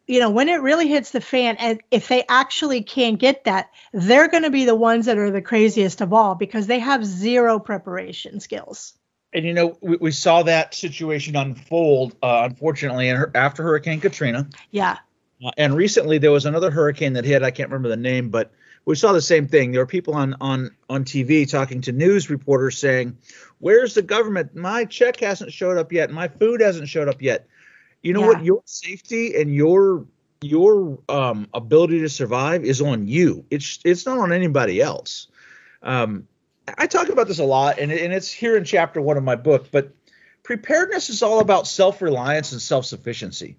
you 0.07 0.21
know, 0.21 0.31
when 0.31 0.49
it 0.49 0.61
really 0.61 0.89
hits 0.89 1.11
the 1.11 1.21
fan, 1.21 1.57
and 1.59 1.81
if 1.91 2.09
they 2.09 2.25
actually 2.29 2.83
can't 2.83 3.19
get 3.19 3.45
that, 3.45 3.71
they're 3.93 4.29
going 4.29 4.43
to 4.43 4.51
be 4.51 4.65
the 4.65 4.75
ones 4.75 5.07
that 5.07 5.19
are 5.19 5.31
the 5.31 5.43
craziest 5.43 6.01
of 6.01 6.13
all 6.13 6.35
because 6.35 6.67
they 6.67 6.79
have 6.79 7.05
zero 7.05 7.59
preparation 7.59 8.41
skills. 8.41 8.95
And 9.33 9.45
you 9.45 9.55
know, 9.55 9.77
we, 9.81 9.97
we 9.97 10.11
saw 10.11 10.43
that 10.43 10.75
situation 10.75 11.37
unfold, 11.37 12.17
uh, 12.23 12.47
unfortunately, 12.49 13.11
after 13.11 13.63
Hurricane 13.63 14.01
Katrina. 14.01 14.49
Yeah. 14.71 14.99
Uh, 15.45 15.51
and 15.57 15.75
recently, 15.75 16.19
there 16.19 16.31
was 16.31 16.47
another 16.47 16.71
hurricane 16.71 17.15
that 17.15 17.25
hit. 17.25 17.43
I 17.43 17.51
can't 17.51 17.71
remember 17.71 17.89
the 17.89 17.97
name, 17.97 18.31
but 18.31 18.53
we 18.85 18.95
saw 18.95 19.13
the 19.13 19.23
same 19.23 19.49
thing. 19.49 19.73
There 19.73 19.81
were 19.81 19.87
people 19.87 20.15
on 20.15 20.37
on 20.41 20.71
on 20.89 21.05
TV 21.05 21.51
talking 21.51 21.81
to 21.83 21.93
news 21.93 22.31
reporters 22.31 22.79
saying, 22.79 23.17
"Where's 23.59 23.95
the 23.95 24.03
government? 24.03 24.55
My 24.55 24.85
check 24.85 25.19
hasn't 25.21 25.53
showed 25.53 25.79
up 25.79 25.91
yet. 25.91 26.11
My 26.11 26.29
food 26.29 26.61
hasn't 26.61 26.89
showed 26.89 27.09
up 27.09 27.21
yet." 27.21 27.47
You 28.05 28.13
know 28.13 28.21
yeah. 28.21 28.27
what? 28.27 28.45
Your 28.45 28.63
safety 28.67 29.35
and 29.35 29.53
your 29.53 30.07
your 30.43 30.99
um, 31.09 31.49
ability 31.55 32.01
to 32.01 32.09
survive 32.11 32.63
is 32.63 32.83
on 32.83 33.09
you. 33.09 33.47
It's 33.51 33.81
it's 33.83 34.05
not 34.05 34.19
on 34.19 34.31
anybody 34.31 34.81
else. 34.83 35.29
Um, 35.83 36.29
I 36.77 36.87
talk 36.87 37.09
about 37.09 37.29
this 37.29 37.39
a 37.39 37.45
lot, 37.45 37.79
and, 37.79 37.91
and 37.91 38.13
it's 38.13 38.31
here 38.31 38.57
in 38.57 38.65
chapter 38.65 39.01
one 39.01 39.17
of 39.17 39.25
my 39.25 39.37
book. 39.37 39.69
But 39.73 39.91
preparedness 40.43 41.09
is 41.09 41.23
all 41.23 41.41
about 41.41 41.67
self 41.67 42.03
reliance 42.03 42.53
and 42.53 42.61
self 42.61 42.85
sufficiency. 42.85 43.57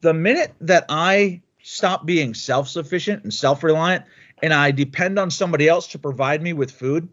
The 0.00 0.14
minute 0.14 0.54
that 0.62 0.86
I 0.88 1.42
stop 1.62 2.06
being 2.06 2.32
self 2.32 2.68
sufficient 2.68 3.24
and 3.24 3.32
self 3.32 3.62
reliant, 3.62 4.06
and 4.42 4.54
I 4.54 4.70
depend 4.70 5.18
on 5.18 5.30
somebody 5.30 5.68
else 5.68 5.88
to 5.88 5.98
provide 5.98 6.40
me 6.40 6.54
with 6.54 6.70
food, 6.70 7.10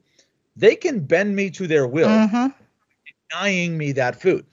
they 0.56 0.78
can 0.78 1.02
bend 1.02 1.36
me 1.36 1.50
to 1.52 1.68
their 1.68 1.86
will, 1.86 2.08
mm-hmm. 2.08 2.48
denying 3.30 3.78
me 3.78 3.92
that 3.94 4.22
food 4.22 4.46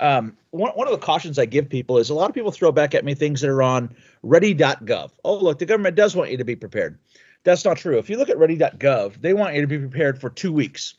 um, 0.00 0.36
one, 0.50 0.72
one 0.72 0.88
of 0.88 0.92
the 0.92 0.98
cautions 0.98 1.38
I 1.38 1.44
give 1.44 1.68
people 1.68 1.98
is 1.98 2.10
a 2.10 2.14
lot 2.14 2.28
of 2.28 2.34
people 2.34 2.50
throw 2.50 2.72
back 2.72 2.94
at 2.94 3.04
me 3.04 3.14
things 3.14 3.40
that 3.42 3.50
are 3.50 3.62
on 3.62 3.94
ready.gov. 4.22 5.10
Oh, 5.24 5.36
look, 5.36 5.58
the 5.58 5.66
government 5.66 5.94
does 5.94 6.16
want 6.16 6.30
you 6.30 6.38
to 6.38 6.44
be 6.44 6.56
prepared. 6.56 6.98
That's 7.44 7.64
not 7.64 7.78
true. 7.78 7.98
If 7.98 8.10
you 8.10 8.16
look 8.18 8.28
at 8.28 8.38
ready.gov, 8.38 9.20
they 9.20 9.32
want 9.32 9.54
you 9.54 9.60
to 9.60 9.66
be 9.66 9.78
prepared 9.78 10.20
for 10.20 10.30
two 10.30 10.52
weeks. 10.52 10.94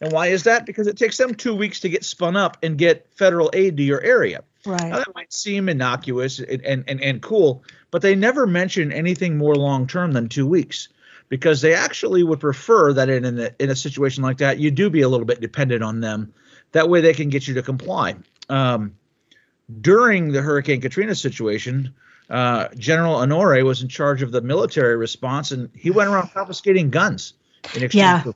And 0.00 0.12
why 0.12 0.28
is 0.28 0.44
that? 0.44 0.66
Because 0.66 0.86
it 0.86 0.96
takes 0.96 1.18
them 1.18 1.34
two 1.34 1.54
weeks 1.54 1.80
to 1.80 1.88
get 1.88 2.04
spun 2.04 2.36
up 2.36 2.56
and 2.62 2.78
get 2.78 3.06
federal 3.14 3.50
aid 3.52 3.76
to 3.76 3.82
your 3.82 4.00
area. 4.00 4.42
Right. 4.64 4.88
Now, 4.88 4.98
that 4.98 5.14
might 5.14 5.32
seem 5.32 5.68
innocuous 5.68 6.38
and, 6.38 6.64
and, 6.64 6.84
and, 6.86 7.00
and 7.02 7.22
cool, 7.22 7.62
but 7.90 8.02
they 8.02 8.14
never 8.14 8.46
mention 8.46 8.92
anything 8.92 9.36
more 9.36 9.54
long 9.54 9.86
term 9.86 10.12
than 10.12 10.28
two 10.28 10.46
weeks 10.46 10.88
because 11.28 11.60
they 11.60 11.74
actually 11.74 12.22
would 12.22 12.40
prefer 12.40 12.92
that 12.94 13.08
in, 13.08 13.24
in, 13.24 13.38
a, 13.38 13.50
in 13.58 13.70
a 13.70 13.76
situation 13.76 14.22
like 14.22 14.38
that, 14.38 14.58
you 14.58 14.70
do 14.70 14.90
be 14.90 15.02
a 15.02 15.08
little 15.08 15.26
bit 15.26 15.40
dependent 15.40 15.82
on 15.82 16.00
them 16.00 16.32
that 16.72 16.88
way 16.88 17.00
they 17.00 17.14
can 17.14 17.28
get 17.28 17.48
you 17.48 17.54
to 17.54 17.62
comply. 17.62 18.14
Um, 18.48 18.94
during 19.80 20.32
the 20.32 20.42
Hurricane 20.42 20.80
Katrina 20.80 21.14
situation, 21.14 21.94
uh, 22.28 22.68
General 22.76 23.16
Honore 23.16 23.62
was 23.64 23.82
in 23.82 23.88
charge 23.88 24.22
of 24.22 24.32
the 24.32 24.40
military 24.40 24.96
response, 24.96 25.50
and 25.50 25.68
he 25.74 25.90
went 25.90 26.10
around 26.10 26.30
confiscating 26.32 26.90
guns 26.90 27.34
in 27.74 27.82
exchange 27.82 27.94
Yeah. 27.94 28.22
for, 28.22 28.34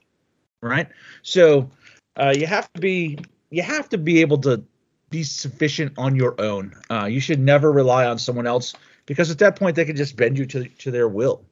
right? 0.60 0.88
So 1.22 1.70
uh, 2.16 2.34
you 2.36 2.46
have 2.46 2.72
to 2.74 2.80
be 2.80 3.18
you 3.50 3.62
have 3.62 3.88
to 3.90 3.98
be 3.98 4.20
able 4.20 4.38
to 4.38 4.64
be 5.10 5.22
sufficient 5.22 5.92
on 5.96 6.16
your 6.16 6.40
own. 6.40 6.74
Uh, 6.90 7.04
you 7.04 7.20
should 7.20 7.38
never 7.38 7.70
rely 7.70 8.04
on 8.06 8.18
someone 8.18 8.48
else 8.48 8.74
because 9.06 9.30
at 9.30 9.38
that 9.38 9.56
point 9.56 9.76
they 9.76 9.84
can 9.84 9.96
just 9.96 10.16
bend 10.16 10.36
you 10.38 10.46
to 10.46 10.64
to 10.64 10.90
their 10.90 11.08
will. 11.08 11.44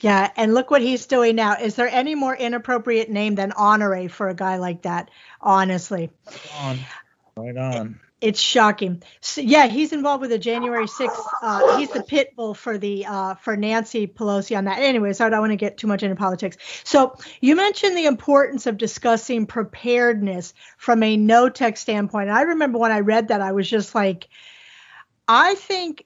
Yeah, 0.00 0.30
and 0.36 0.54
look 0.54 0.70
what 0.70 0.82
he's 0.82 1.06
doing 1.06 1.36
now. 1.36 1.54
Is 1.54 1.74
there 1.74 1.88
any 1.88 2.14
more 2.14 2.34
inappropriate 2.36 3.10
name 3.10 3.34
than 3.34 3.52
Honore 3.52 4.08
for 4.08 4.28
a 4.28 4.34
guy 4.34 4.56
like 4.56 4.82
that? 4.82 5.10
Honestly, 5.40 6.10
On, 6.60 6.78
right 7.36 7.56
on. 7.56 8.00
it's 8.20 8.40
shocking. 8.40 9.02
So, 9.20 9.40
yeah, 9.40 9.66
he's 9.66 9.92
involved 9.92 10.20
with 10.20 10.30
the 10.30 10.38
January 10.38 10.86
6th. 10.86 11.24
Uh, 11.42 11.78
he's 11.78 11.90
the 11.90 12.02
pit 12.02 12.34
bull 12.36 12.54
for 12.54 12.78
the 12.78 13.06
uh, 13.06 13.34
for 13.36 13.56
Nancy 13.56 14.06
Pelosi 14.06 14.56
on 14.56 14.64
that. 14.66 14.78
Anyways, 14.78 15.20
I 15.20 15.28
don't 15.30 15.40
want 15.40 15.52
to 15.52 15.56
get 15.56 15.78
too 15.78 15.86
much 15.86 16.02
into 16.02 16.16
politics. 16.16 16.56
So 16.84 17.16
you 17.40 17.56
mentioned 17.56 17.96
the 17.96 18.06
importance 18.06 18.66
of 18.66 18.76
discussing 18.76 19.46
preparedness 19.46 20.54
from 20.76 21.02
a 21.02 21.16
no 21.16 21.48
tech 21.48 21.76
standpoint. 21.76 22.30
I 22.30 22.42
remember 22.42 22.78
when 22.78 22.92
I 22.92 23.00
read 23.00 23.28
that, 23.28 23.40
I 23.40 23.52
was 23.52 23.68
just 23.68 23.94
like, 23.94 24.28
I 25.26 25.54
think, 25.56 26.04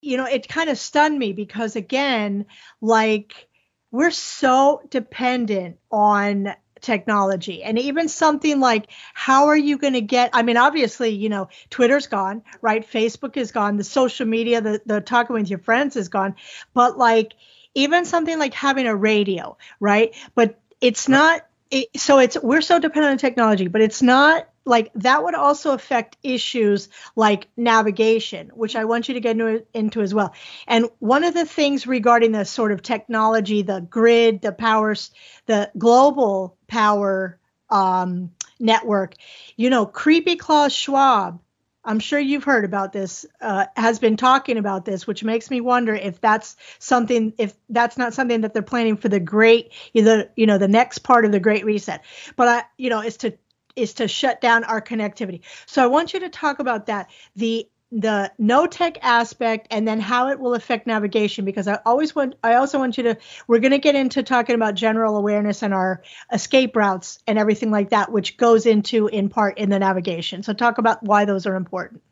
you 0.00 0.16
know, 0.16 0.26
it 0.26 0.48
kind 0.48 0.70
of 0.70 0.78
stunned 0.78 1.18
me 1.18 1.32
because 1.32 1.76
again, 1.76 2.46
like 2.80 3.48
we're 3.90 4.10
so 4.10 4.82
dependent 4.90 5.78
on 5.90 6.54
technology. 6.80 7.62
And 7.62 7.78
even 7.78 8.08
something 8.08 8.60
like 8.60 8.86
how 9.14 9.46
are 9.46 9.56
you 9.56 9.78
going 9.78 9.94
to 9.94 10.00
get 10.00 10.30
i 10.32 10.42
mean 10.42 10.56
obviously 10.56 11.10
you 11.10 11.28
know 11.28 11.48
twitter's 11.70 12.06
gone 12.06 12.42
right? 12.60 12.88
Facebook 12.88 13.36
is 13.36 13.52
gone. 13.52 13.76
The 13.76 13.84
social 13.84 14.26
media 14.26 14.60
the, 14.60 14.80
the 14.86 15.00
talking 15.00 15.34
with 15.34 15.50
your 15.50 15.58
friends 15.58 15.96
is 15.96 16.08
gone. 16.08 16.36
But 16.74 16.98
like 16.98 17.32
even 17.74 18.04
something 18.04 18.38
like 18.38 18.54
having 18.54 18.86
a 18.86 18.94
radio 18.94 19.56
right? 19.80 20.14
But 20.34 20.60
it's 20.80 21.08
not 21.08 21.44
it, 21.70 21.88
so 21.96 22.18
it's 22.18 22.36
we're 22.40 22.60
so 22.60 22.78
dependent 22.78 23.12
on 23.12 23.18
technology 23.18 23.68
but 23.68 23.80
it's 23.80 24.00
not 24.00 24.48
like 24.68 24.92
that 24.94 25.24
would 25.24 25.34
also 25.34 25.72
affect 25.72 26.16
issues 26.22 26.88
like 27.16 27.48
navigation 27.56 28.50
which 28.54 28.76
i 28.76 28.84
want 28.84 29.08
you 29.08 29.14
to 29.14 29.20
get 29.20 29.32
into, 29.32 29.64
into 29.74 30.02
as 30.02 30.14
well. 30.14 30.32
And 30.66 30.86
one 30.98 31.24
of 31.24 31.34
the 31.34 31.46
things 31.46 31.86
regarding 31.86 32.32
the 32.32 32.44
sort 32.44 32.72
of 32.72 32.82
technology 32.82 33.62
the 33.62 33.80
grid 33.80 34.42
the 34.42 34.52
powers 34.52 35.10
the 35.46 35.70
global 35.76 36.56
power 36.66 37.38
um, 37.70 38.30
network 38.60 39.14
you 39.56 39.70
know 39.70 39.86
creepy 39.86 40.36
klaus 40.36 40.72
schwab 40.72 41.40
i'm 41.84 42.00
sure 42.00 42.18
you've 42.18 42.44
heard 42.44 42.64
about 42.64 42.92
this 42.92 43.24
uh, 43.40 43.66
has 43.76 43.98
been 43.98 44.16
talking 44.16 44.58
about 44.58 44.84
this 44.84 45.06
which 45.06 45.22
makes 45.22 45.50
me 45.50 45.60
wonder 45.60 45.94
if 45.94 46.20
that's 46.20 46.56
something 46.78 47.32
if 47.38 47.54
that's 47.68 47.96
not 47.96 48.14
something 48.14 48.40
that 48.40 48.52
they're 48.52 48.62
planning 48.62 48.96
for 48.96 49.08
the 49.08 49.20
great 49.20 49.72
either 49.94 50.30
you 50.34 50.46
know 50.46 50.58
the 50.58 50.68
next 50.68 50.98
part 50.98 51.24
of 51.24 51.32
the 51.32 51.40
great 51.40 51.64
reset. 51.64 52.04
But 52.36 52.48
i 52.48 52.62
you 52.76 52.90
know 52.90 53.00
is 53.00 53.18
to 53.18 53.38
is 53.78 53.94
to 53.94 54.08
shut 54.08 54.40
down 54.40 54.64
our 54.64 54.82
connectivity. 54.82 55.40
So 55.66 55.82
I 55.82 55.86
want 55.86 56.12
you 56.12 56.20
to 56.20 56.28
talk 56.28 56.58
about 56.58 56.86
that, 56.86 57.10
the 57.36 57.68
the 57.90 58.30
no 58.38 58.66
tech 58.66 58.98
aspect 59.00 59.68
and 59.70 59.88
then 59.88 59.98
how 59.98 60.28
it 60.28 60.38
will 60.38 60.52
affect 60.52 60.86
navigation 60.86 61.46
because 61.46 61.66
I 61.66 61.78
always 61.86 62.14
want 62.14 62.34
I 62.44 62.56
also 62.56 62.78
want 62.78 62.98
you 62.98 63.04
to 63.04 63.16
we're 63.46 63.60
going 63.60 63.72
to 63.72 63.78
get 63.78 63.94
into 63.94 64.22
talking 64.22 64.54
about 64.54 64.74
general 64.74 65.16
awareness 65.16 65.62
and 65.62 65.72
our 65.72 66.02
escape 66.30 66.76
routes 66.76 67.18
and 67.26 67.38
everything 67.38 67.70
like 67.70 67.90
that 67.90 68.12
which 68.12 68.36
goes 68.36 68.66
into 68.66 69.06
in 69.06 69.30
part 69.30 69.56
in 69.56 69.70
the 69.70 69.78
navigation. 69.78 70.42
So 70.42 70.52
talk 70.52 70.76
about 70.76 71.02
why 71.02 71.24
those 71.24 71.46
are 71.46 71.54
important. 71.54 72.02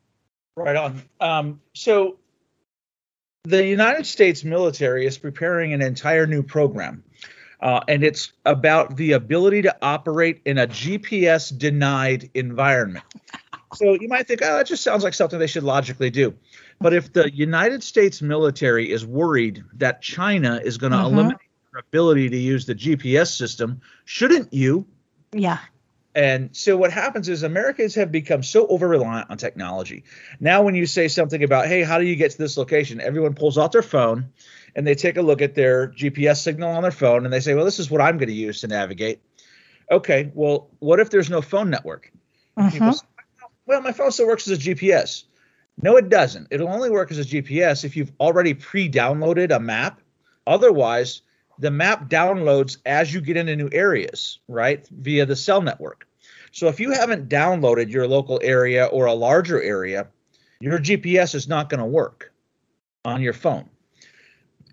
Right 0.56 0.76
on. 0.76 1.02
Um, 1.20 1.60
so 1.74 2.16
the 3.44 3.64
United 3.64 4.06
States 4.06 4.44
military 4.44 5.04
is 5.04 5.18
preparing 5.18 5.74
an 5.74 5.82
entire 5.82 6.26
new 6.26 6.42
program. 6.42 7.04
Uh, 7.60 7.80
and 7.88 8.04
it's 8.04 8.32
about 8.44 8.96
the 8.96 9.12
ability 9.12 9.62
to 9.62 9.76
operate 9.82 10.42
in 10.44 10.58
a 10.58 10.66
GPS 10.66 11.56
denied 11.56 12.30
environment. 12.34 13.04
So 13.72 13.92
you 13.92 14.08
might 14.08 14.26
think, 14.26 14.40
oh, 14.42 14.56
that 14.56 14.66
just 14.66 14.82
sounds 14.82 15.04
like 15.04 15.12
something 15.12 15.38
they 15.38 15.46
should 15.46 15.64
logically 15.64 16.08
do. 16.08 16.34
But 16.80 16.94
if 16.94 17.12
the 17.12 17.30
United 17.34 17.82
States 17.82 18.22
military 18.22 18.90
is 18.90 19.04
worried 19.04 19.62
that 19.74 20.00
China 20.00 20.60
is 20.64 20.78
going 20.78 20.92
to 20.92 20.98
Mhm. 20.98 21.04
eliminate 21.04 21.38
their 21.72 21.80
ability 21.80 22.30
to 22.30 22.38
use 22.38 22.64
the 22.64 22.74
GPS 22.74 23.36
system, 23.36 23.80
shouldn't 24.06 24.50
you? 24.52 24.86
Yeah. 25.32 25.58
And 26.14 26.48
so 26.56 26.78
what 26.78 26.90
happens 26.90 27.28
is 27.28 27.42
Americans 27.42 27.94
have 27.96 28.10
become 28.10 28.42
so 28.42 28.66
over 28.68 28.88
reliant 28.88 29.28
on 29.28 29.36
technology. 29.36 30.04
Now, 30.40 30.62
when 30.62 30.74
you 30.74 30.86
say 30.86 31.08
something 31.08 31.44
about, 31.44 31.66
hey, 31.66 31.82
how 31.82 31.98
do 31.98 32.06
you 32.06 32.16
get 32.16 32.30
to 32.30 32.38
this 32.38 32.56
location? 32.56 33.02
Everyone 33.02 33.34
pulls 33.34 33.58
out 33.58 33.72
their 33.72 33.82
phone 33.82 34.30
and 34.76 34.86
they 34.86 34.94
take 34.94 35.16
a 35.16 35.22
look 35.22 35.42
at 35.42 35.54
their 35.54 35.88
GPS 35.88 36.36
signal 36.36 36.70
on 36.70 36.82
their 36.82 36.92
phone 36.92 37.24
and 37.24 37.32
they 37.32 37.40
say, 37.40 37.54
well, 37.54 37.64
this 37.64 37.80
is 37.80 37.90
what 37.90 38.02
I'm 38.02 38.18
going 38.18 38.28
to 38.28 38.34
use 38.34 38.60
to 38.60 38.68
navigate. 38.68 39.20
Okay, 39.90 40.30
well, 40.34 40.68
what 40.78 41.00
if 41.00 41.10
there's 41.10 41.30
no 41.30 41.40
phone 41.40 41.70
network? 41.70 42.12
Mhm. 42.58 42.94
say, 42.94 43.06
well, 43.64 43.80
my 43.80 43.92
phone 43.92 44.12
still 44.12 44.26
works 44.26 44.46
as 44.46 44.58
a 44.58 44.60
GPS. 44.60 45.24
No, 45.82 45.96
it 45.96 46.08
doesn't. 46.08 46.48
It'll 46.50 46.68
only 46.68 46.90
work 46.90 47.10
as 47.10 47.18
a 47.18 47.24
GPS 47.24 47.84
if 47.84 47.96
you've 47.96 48.12
already 48.20 48.54
pre 48.54 48.88
downloaded 48.88 49.54
a 49.54 49.58
map. 49.58 50.00
Otherwise, 50.46 51.22
the 51.58 51.70
map 51.70 52.08
downloads 52.08 52.78
as 52.84 53.12
you 53.12 53.20
get 53.20 53.36
into 53.36 53.56
new 53.56 53.70
areas, 53.72 54.40
right? 54.46 54.86
Via 54.88 55.24
the 55.26 55.36
cell 55.36 55.62
network. 55.62 56.06
So 56.52 56.68
if 56.68 56.80
you 56.80 56.92
haven't 56.92 57.28
downloaded 57.28 57.90
your 57.90 58.06
local 58.06 58.40
area 58.42 58.86
or 58.86 59.06
a 59.06 59.14
larger 59.14 59.60
area, 59.62 60.08
your 60.60 60.78
GPS 60.78 61.34
is 61.34 61.48
not 61.48 61.68
going 61.70 61.80
to 61.80 61.86
work 61.86 62.32
on 63.04 63.22
your 63.22 63.32
phone. 63.32 63.68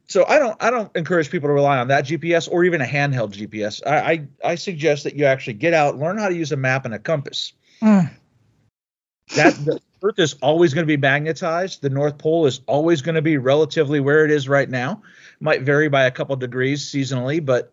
So 0.08 0.26
I 0.28 0.40
don't 0.40 0.62
I 0.62 0.70
don't 0.70 0.96
encourage 0.96 1.30
people 1.30 1.50
to 1.50 1.54
rely 1.54 1.78
on 1.78 1.88
that 1.88 2.06
GPS 2.06 2.50
or 2.52 2.64
even 2.64 2.82
a 2.82 2.86
handheld 2.86 3.34
GPS. 3.34 3.82
I 3.86 4.12
I, 4.12 4.28
I 4.52 4.56
suggest 4.56 5.06
that 5.06 5.16
you 5.16 5.26
actually 5.26 5.54
get 5.54 5.74
out, 5.74 5.98
learn 5.98 6.18
how 6.18 6.30
to 6.30 6.36
use 6.36 6.52
a 6.52 6.58
map 6.58 6.86
and 6.86 6.94
a 6.94 7.00
compass. 7.00 7.54
Mm. 7.82 8.12
That 9.36 9.54
the 9.66 9.80
Earth 10.04 10.20
is 10.20 10.34
always 10.42 10.74
going 10.74 10.86
to 10.86 10.88
be 10.88 10.98
magnetized. 10.98 11.82
The 11.82 11.90
North 11.90 12.18
Pole 12.18 12.46
is 12.46 12.60
always 12.68 13.02
going 13.02 13.16
to 13.16 13.22
be 13.22 13.38
relatively 13.38 14.02
where 14.02 14.26
it 14.26 14.32
is 14.32 14.50
right 14.50 14.70
now. 14.70 15.02
Might 15.40 15.62
vary 15.62 15.88
by 15.88 16.04
a 16.04 16.12
couple 16.12 16.36
degrees 16.36 16.84
seasonally, 16.84 17.44
but 17.44 17.72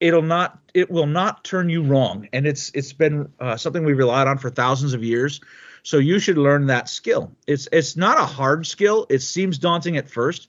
it'll 0.00 0.22
not 0.22 0.58
it 0.74 0.90
will 0.90 1.06
not 1.06 1.44
turn 1.44 1.68
you 1.68 1.82
wrong. 1.82 2.28
And 2.32 2.46
it's 2.46 2.70
it's 2.74 2.92
been 2.92 3.32
uh, 3.38 3.56
something 3.56 3.84
we 3.84 3.92
relied 3.92 4.26
on 4.26 4.38
for 4.38 4.50
thousands 4.50 4.94
of 4.94 5.04
years. 5.04 5.40
So 5.82 5.98
you 5.98 6.18
should 6.18 6.38
learn 6.38 6.66
that 6.66 6.88
skill. 6.88 7.32
It's 7.46 7.68
it's 7.72 7.96
not 7.96 8.18
a 8.18 8.24
hard 8.26 8.66
skill. 8.66 9.06
It 9.08 9.20
seems 9.20 9.58
daunting 9.58 9.96
at 9.96 10.10
first, 10.10 10.48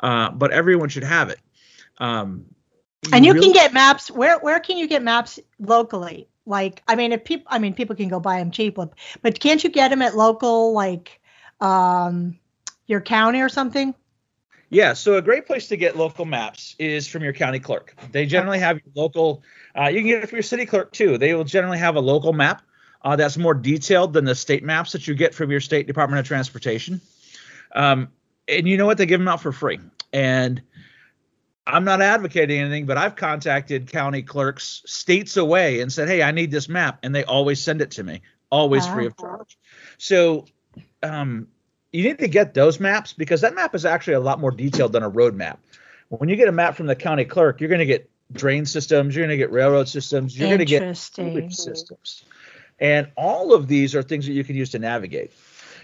uh, 0.00 0.30
but 0.30 0.50
everyone 0.50 0.88
should 0.88 1.04
have 1.04 1.30
it. 1.30 1.38
Um, 1.98 2.46
And 3.12 3.24
you 3.24 3.32
really- 3.32 3.46
can 3.46 3.52
get 3.52 3.72
maps. 3.72 4.10
Where 4.10 4.38
where 4.38 4.60
can 4.60 4.76
you 4.78 4.88
get 4.88 5.02
maps 5.02 5.38
locally? 5.58 6.28
Like, 6.44 6.82
I 6.86 6.94
mean, 6.94 7.12
if 7.12 7.24
people, 7.24 7.46
I 7.48 7.58
mean, 7.58 7.74
people 7.74 7.96
can 7.96 8.08
go 8.08 8.20
buy 8.20 8.38
them 8.38 8.50
cheap, 8.50 8.76
but 8.76 8.92
but 9.22 9.40
can't 9.40 9.62
you 9.62 9.70
get 9.70 9.88
them 9.88 10.02
at 10.02 10.16
local, 10.16 10.72
like, 10.72 11.20
um, 11.60 12.38
your 12.86 13.00
county 13.00 13.40
or 13.40 13.48
something? 13.48 13.94
Yeah, 14.68 14.94
so 14.94 15.16
a 15.16 15.22
great 15.22 15.46
place 15.46 15.68
to 15.68 15.76
get 15.76 15.96
local 15.96 16.24
maps 16.24 16.74
is 16.78 17.06
from 17.06 17.22
your 17.22 17.32
county 17.32 17.60
clerk. 17.60 17.94
They 18.12 18.26
generally 18.26 18.58
have 18.58 18.76
your 18.84 18.92
local. 18.94 19.42
Uh, 19.78 19.88
you 19.88 20.00
can 20.00 20.08
get 20.08 20.22
it 20.22 20.28
from 20.28 20.36
your 20.36 20.42
city 20.42 20.66
clerk 20.66 20.92
too. 20.92 21.18
They 21.18 21.34
will 21.34 21.44
generally 21.44 21.78
have 21.78 21.96
a 21.96 22.00
local 22.00 22.32
map 22.32 22.62
uh, 23.02 23.14
that's 23.14 23.36
more 23.36 23.54
detailed 23.54 24.12
than 24.12 24.24
the 24.24 24.34
state 24.34 24.64
maps 24.64 24.92
that 24.92 25.06
you 25.06 25.14
get 25.14 25.34
from 25.34 25.50
your 25.50 25.60
state 25.60 25.86
Department 25.86 26.18
of 26.18 26.26
Transportation. 26.26 27.00
Um, 27.74 28.08
and 28.48 28.68
you 28.68 28.76
know 28.76 28.86
what? 28.86 28.98
They 28.98 29.06
give 29.06 29.20
them 29.20 29.28
out 29.28 29.40
for 29.40 29.52
free. 29.52 29.80
And 30.12 30.62
I'm 31.66 31.84
not 31.84 32.00
advocating 32.00 32.60
anything, 32.60 32.86
but 32.86 32.96
I've 32.96 33.16
contacted 33.16 33.90
county 33.90 34.22
clerks 34.22 34.82
states 34.86 35.36
away 35.36 35.80
and 35.80 35.92
said, 35.92 36.08
"Hey, 36.08 36.22
I 36.22 36.30
need 36.30 36.50
this 36.50 36.68
map," 36.68 37.00
and 37.02 37.14
they 37.14 37.24
always 37.24 37.60
send 37.60 37.82
it 37.82 37.92
to 37.92 38.04
me, 38.04 38.22
always 38.50 38.86
free 38.86 39.06
of 39.06 39.16
charge. 39.16 39.58
So 39.98 40.46
um, 41.02 41.48
you 41.92 42.04
need 42.04 42.18
to 42.18 42.28
get 42.28 42.54
those 42.54 42.78
maps 42.78 43.12
because 43.12 43.40
that 43.40 43.54
map 43.54 43.74
is 43.74 43.84
actually 43.84 44.14
a 44.14 44.20
lot 44.20 44.38
more 44.38 44.50
detailed 44.50 44.92
than 44.92 45.02
a 45.02 45.08
road 45.08 45.34
map. 45.34 45.58
When 46.08 46.28
you 46.28 46.36
get 46.36 46.48
a 46.48 46.52
map 46.52 46.76
from 46.76 46.86
the 46.86 46.94
county 46.94 47.24
clerk, 47.24 47.60
you're 47.60 47.68
going 47.68 47.80
to 47.80 47.86
get 47.86 48.08
drain 48.32 48.64
systems, 48.64 49.16
you're 49.16 49.26
going 49.26 49.36
to 49.36 49.42
get 49.42 49.50
railroad 49.50 49.88
systems, 49.88 50.38
you're 50.38 50.48
going 50.48 50.58
to 50.58 50.64
get 50.64 50.80
systems. 51.50 52.24
And 52.78 53.10
all 53.16 53.54
of 53.54 53.66
these 53.66 53.94
are 53.94 54.02
things 54.02 54.26
that 54.26 54.32
you 54.32 54.44
can 54.44 54.54
use 54.54 54.70
to 54.70 54.78
navigate. 54.78 55.32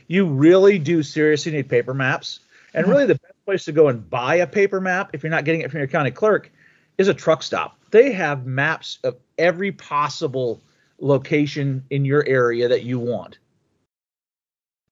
You 0.06 0.26
really 0.26 0.78
do 0.78 1.02
seriously 1.02 1.52
need 1.52 1.68
paper 1.68 1.94
maps. 1.94 2.40
And 2.74 2.88
really, 2.88 3.06
the 3.06 3.14
best 3.14 3.44
place 3.44 3.64
to 3.66 3.72
go 3.72 3.88
and 3.88 4.08
buy 4.08 4.36
a 4.36 4.46
paper 4.46 4.80
map, 4.80 5.10
if 5.12 5.22
you're 5.22 5.30
not 5.30 5.44
getting 5.44 5.60
it 5.60 5.70
from 5.70 5.78
your 5.78 5.88
county 5.88 6.10
clerk, 6.10 6.50
is 6.98 7.08
a 7.08 7.14
truck 7.14 7.42
stop. 7.42 7.78
They 7.90 8.12
have 8.12 8.46
maps 8.46 8.98
of 9.04 9.16
every 9.36 9.72
possible 9.72 10.62
location 10.98 11.84
in 11.90 12.04
your 12.04 12.24
area 12.26 12.68
that 12.68 12.84
you 12.84 12.98
want. 12.98 13.38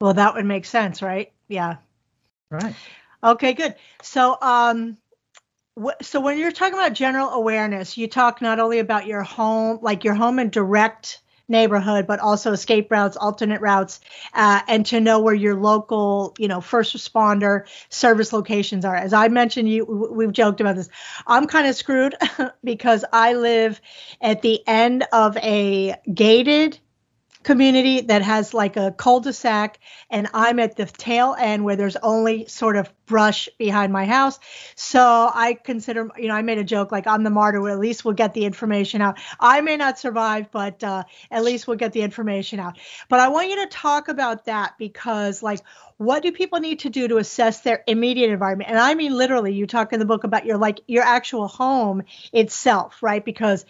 Well, 0.01 0.15
that 0.15 0.35
would 0.35 0.47
make 0.47 0.65
sense, 0.65 1.03
right? 1.03 1.33
Yeah. 1.49 1.77
Right. 2.51 2.75
Okay, 3.23 3.53
good. 3.53 3.75
So, 4.03 4.37
um, 4.41 4.97
wh- 5.81 6.03
so 6.03 6.21
when 6.21 6.39
you're 6.39 6.53
talking 6.53 6.75
about 6.75 6.95
general 6.95 7.31
awareness, 7.31 7.97
you 7.97 8.09
talk 8.09 8.41
not 8.43 8.59
only 8.59 8.79
about 8.79 9.07
your 9.07 9.23
home, 9.23 9.79
like 9.83 10.05
your 10.05 10.15
home 10.15 10.39
and 10.39 10.51
direct 10.51 11.21
neighborhood, 11.51 12.07
but 12.07 12.21
also 12.21 12.53
escape 12.53 12.91
routes, 12.91 13.17
alternate 13.17 13.61
routes, 13.61 14.01
uh, 14.33 14.61
and 14.69 14.87
to 14.87 15.01
know 15.01 15.21
where 15.21 15.35
your 15.35 15.57
local, 15.57 16.35
you 16.39 16.49
know, 16.49 16.61
first 16.61 16.97
responder 16.97 17.67
service 17.89 18.33
locations 18.33 18.85
are. 18.85 18.97
As 18.97 19.13
I 19.13 19.29
mentioned, 19.29 19.69
you 19.69 19.85
we've 19.85 20.33
joked 20.33 20.61
about 20.61 20.77
this. 20.77 20.89
I'm 21.27 21.47
kind 21.47 21.67
of 21.67 21.75
screwed 21.75 22.15
because 22.65 23.05
I 23.13 23.35
live 23.35 23.81
at 24.21 24.43
the 24.43 24.67
end 24.67 25.05
of 25.13 25.37
a 25.39 25.97
gated 26.13 26.79
community 27.43 28.03
that 28.03 28.23
has 28.23 28.53
like 28.53 28.77
a 28.77 28.93
cul-de-sac 28.93 29.79
and 30.11 30.29
I'm 30.35 30.59
at 30.59 30.77
the 30.77 30.85
tail 30.87 31.35
end 31.39 31.65
where 31.65 31.77
there's 31.77 31.97
only 31.97 32.47
sort 32.47 32.77
of 32.77 32.93
brush 33.07 33.49
behind 33.59 33.93
my 33.93 34.05
house. 34.05 34.39
So 34.77 35.01
I 35.01 35.55
consider, 35.55 36.11
you 36.17 36.29
know, 36.29 36.35
I 36.35 36.43
made 36.43 36.59
a 36.59 36.65
joke 36.65 36.93
like 36.93 37.07
I'm 37.07 37.25
the 37.25 37.31
martyr. 37.31 37.69
At 37.69 37.79
least 37.79 38.05
we'll 38.05 38.15
get 38.15 38.35
the 38.35 38.45
information 38.45 39.01
out. 39.03 39.19
I 39.41 39.63
may 39.63 39.77
not 39.77 39.99
survive, 39.99 40.51
but 40.53 40.85
uh, 40.85 41.05
at 41.31 41.43
least 41.43 41.67
we'll 41.67 41.77
get 41.77 41.93
the 41.93 42.03
information 42.03 42.61
out. 42.61 42.79
But 43.09 43.21
I 43.21 43.29
want 43.29 43.49
you 43.49 43.57
to 43.57 43.67
talk 43.67 44.09
about 44.09 44.45
that 44.45 44.75
because, 44.79 45.43
like, 45.43 45.61
what 45.97 46.23
do 46.23 46.33
people 46.33 46.61
need 46.61 46.79
to 46.79 46.89
do 46.89 47.09
to 47.09 47.19
assess 47.19 47.61
their 47.61 47.85
immediate 47.87 48.31
environment? 48.31 48.71
And 48.71 48.79
I 48.79 48.95
mean, 48.95 49.15
literally, 49.15 49.53
you 49.53 49.67
talk 49.67 49.93
in 49.93 49.99
the 49.99 50.07
book 50.07 50.25
about 50.25 50.47
your 50.47 50.57
like 50.57 50.81
your 50.87 51.03
actual 51.03 51.47
home 51.47 52.05
itself, 52.33 53.03
right? 53.03 53.23
Because 53.23 53.67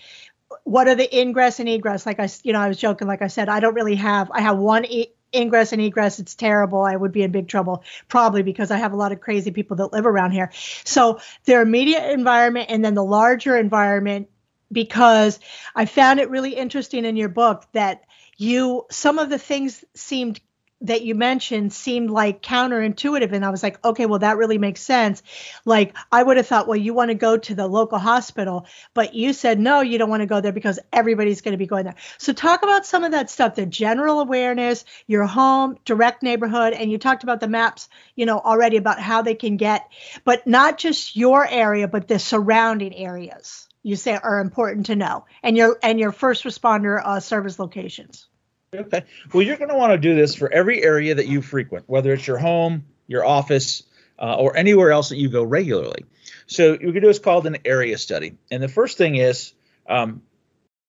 what 0.64 0.88
are 0.88 0.94
the 0.94 1.18
ingress 1.18 1.60
and 1.60 1.68
egress? 1.68 2.06
Like 2.06 2.20
I, 2.20 2.28
you 2.42 2.52
know, 2.52 2.60
I 2.60 2.68
was 2.68 2.78
joking. 2.78 3.08
Like 3.08 3.22
I 3.22 3.28
said, 3.28 3.48
I 3.48 3.60
don't 3.60 3.74
really 3.74 3.96
have. 3.96 4.30
I 4.30 4.40
have 4.40 4.58
one 4.58 4.84
e- 4.84 5.12
ingress 5.34 5.72
and 5.72 5.80
egress. 5.80 6.18
It's 6.18 6.34
terrible. 6.34 6.82
I 6.82 6.96
would 6.96 7.12
be 7.12 7.22
in 7.22 7.30
big 7.30 7.48
trouble 7.48 7.84
probably 8.08 8.42
because 8.42 8.70
I 8.70 8.78
have 8.78 8.92
a 8.92 8.96
lot 8.96 9.12
of 9.12 9.20
crazy 9.20 9.50
people 9.50 9.76
that 9.76 9.92
live 9.92 10.06
around 10.06 10.32
here. 10.32 10.50
So 10.84 11.20
their 11.44 11.62
immediate 11.62 12.10
environment 12.10 12.66
and 12.70 12.84
then 12.84 12.94
the 12.94 13.04
larger 13.04 13.56
environment. 13.56 14.28
Because 14.72 15.40
I 15.74 15.86
found 15.86 16.20
it 16.20 16.30
really 16.30 16.54
interesting 16.54 17.04
in 17.04 17.16
your 17.16 17.28
book 17.28 17.66
that 17.72 18.04
you 18.36 18.86
some 18.88 19.18
of 19.18 19.28
the 19.28 19.38
things 19.38 19.84
seemed 19.94 20.40
that 20.82 21.02
you 21.02 21.14
mentioned 21.14 21.72
seemed 21.72 22.10
like 22.10 22.42
counterintuitive 22.42 23.32
and 23.32 23.44
i 23.44 23.50
was 23.50 23.62
like 23.62 23.82
okay 23.84 24.06
well 24.06 24.18
that 24.18 24.36
really 24.36 24.58
makes 24.58 24.80
sense. 24.80 25.22
Like 25.64 25.94
i 26.10 26.22
would 26.22 26.36
have 26.36 26.46
thought 26.46 26.66
well 26.66 26.76
you 26.76 26.94
want 26.94 27.10
to 27.10 27.14
go 27.14 27.36
to 27.36 27.54
the 27.54 27.66
local 27.66 27.98
hospital 27.98 28.66
but 28.94 29.14
you 29.14 29.32
said 29.32 29.58
no 29.58 29.80
you 29.80 29.98
don't 29.98 30.10
want 30.10 30.22
to 30.22 30.26
go 30.26 30.40
there 30.40 30.52
because 30.52 30.78
everybody's 30.92 31.40
going 31.40 31.52
to 31.52 31.58
be 31.58 31.66
going 31.66 31.84
there. 31.84 31.96
So 32.18 32.32
talk 32.32 32.62
about 32.62 32.86
some 32.86 33.04
of 33.04 33.12
that 33.12 33.30
stuff 33.30 33.54
the 33.54 33.66
general 33.66 34.20
awareness 34.20 34.84
your 35.06 35.26
home 35.26 35.76
direct 35.84 36.22
neighborhood 36.22 36.72
and 36.72 36.90
you 36.90 36.98
talked 36.98 37.22
about 37.22 37.40
the 37.40 37.48
maps 37.48 37.88
you 38.14 38.26
know 38.26 38.38
already 38.38 38.76
about 38.76 39.00
how 39.00 39.22
they 39.22 39.34
can 39.34 39.56
get 39.56 39.86
but 40.24 40.46
not 40.46 40.78
just 40.78 41.16
your 41.16 41.46
area 41.46 41.88
but 41.88 42.08
the 42.08 42.18
surrounding 42.18 42.94
areas 42.94 43.68
you 43.82 43.96
say 43.96 44.14
are 44.14 44.40
important 44.40 44.86
to 44.86 44.96
know 44.96 45.24
and 45.42 45.56
your 45.56 45.78
and 45.82 46.00
your 46.00 46.12
first 46.12 46.44
responder 46.44 47.00
uh, 47.04 47.20
service 47.20 47.58
locations 47.58 48.29
Okay. 48.72 49.02
Well, 49.32 49.42
you're 49.42 49.56
going 49.56 49.70
to 49.70 49.76
want 49.76 49.92
to 49.92 49.98
do 49.98 50.14
this 50.14 50.36
for 50.36 50.52
every 50.52 50.82
area 50.82 51.16
that 51.16 51.26
you 51.26 51.42
frequent, 51.42 51.86
whether 51.88 52.12
it's 52.12 52.24
your 52.24 52.38
home, 52.38 52.84
your 53.08 53.24
office, 53.24 53.82
uh, 54.16 54.36
or 54.36 54.56
anywhere 54.56 54.92
else 54.92 55.08
that 55.08 55.16
you 55.16 55.28
go 55.28 55.42
regularly. 55.42 56.04
So 56.46 56.78
you 56.80 56.92
can 56.92 57.02
do 57.02 57.08
is 57.08 57.18
called 57.18 57.46
an 57.48 57.58
area 57.64 57.98
study. 57.98 58.36
And 58.50 58.62
the 58.62 58.68
first 58.68 58.96
thing 58.96 59.16
is 59.16 59.54
um, 59.88 60.22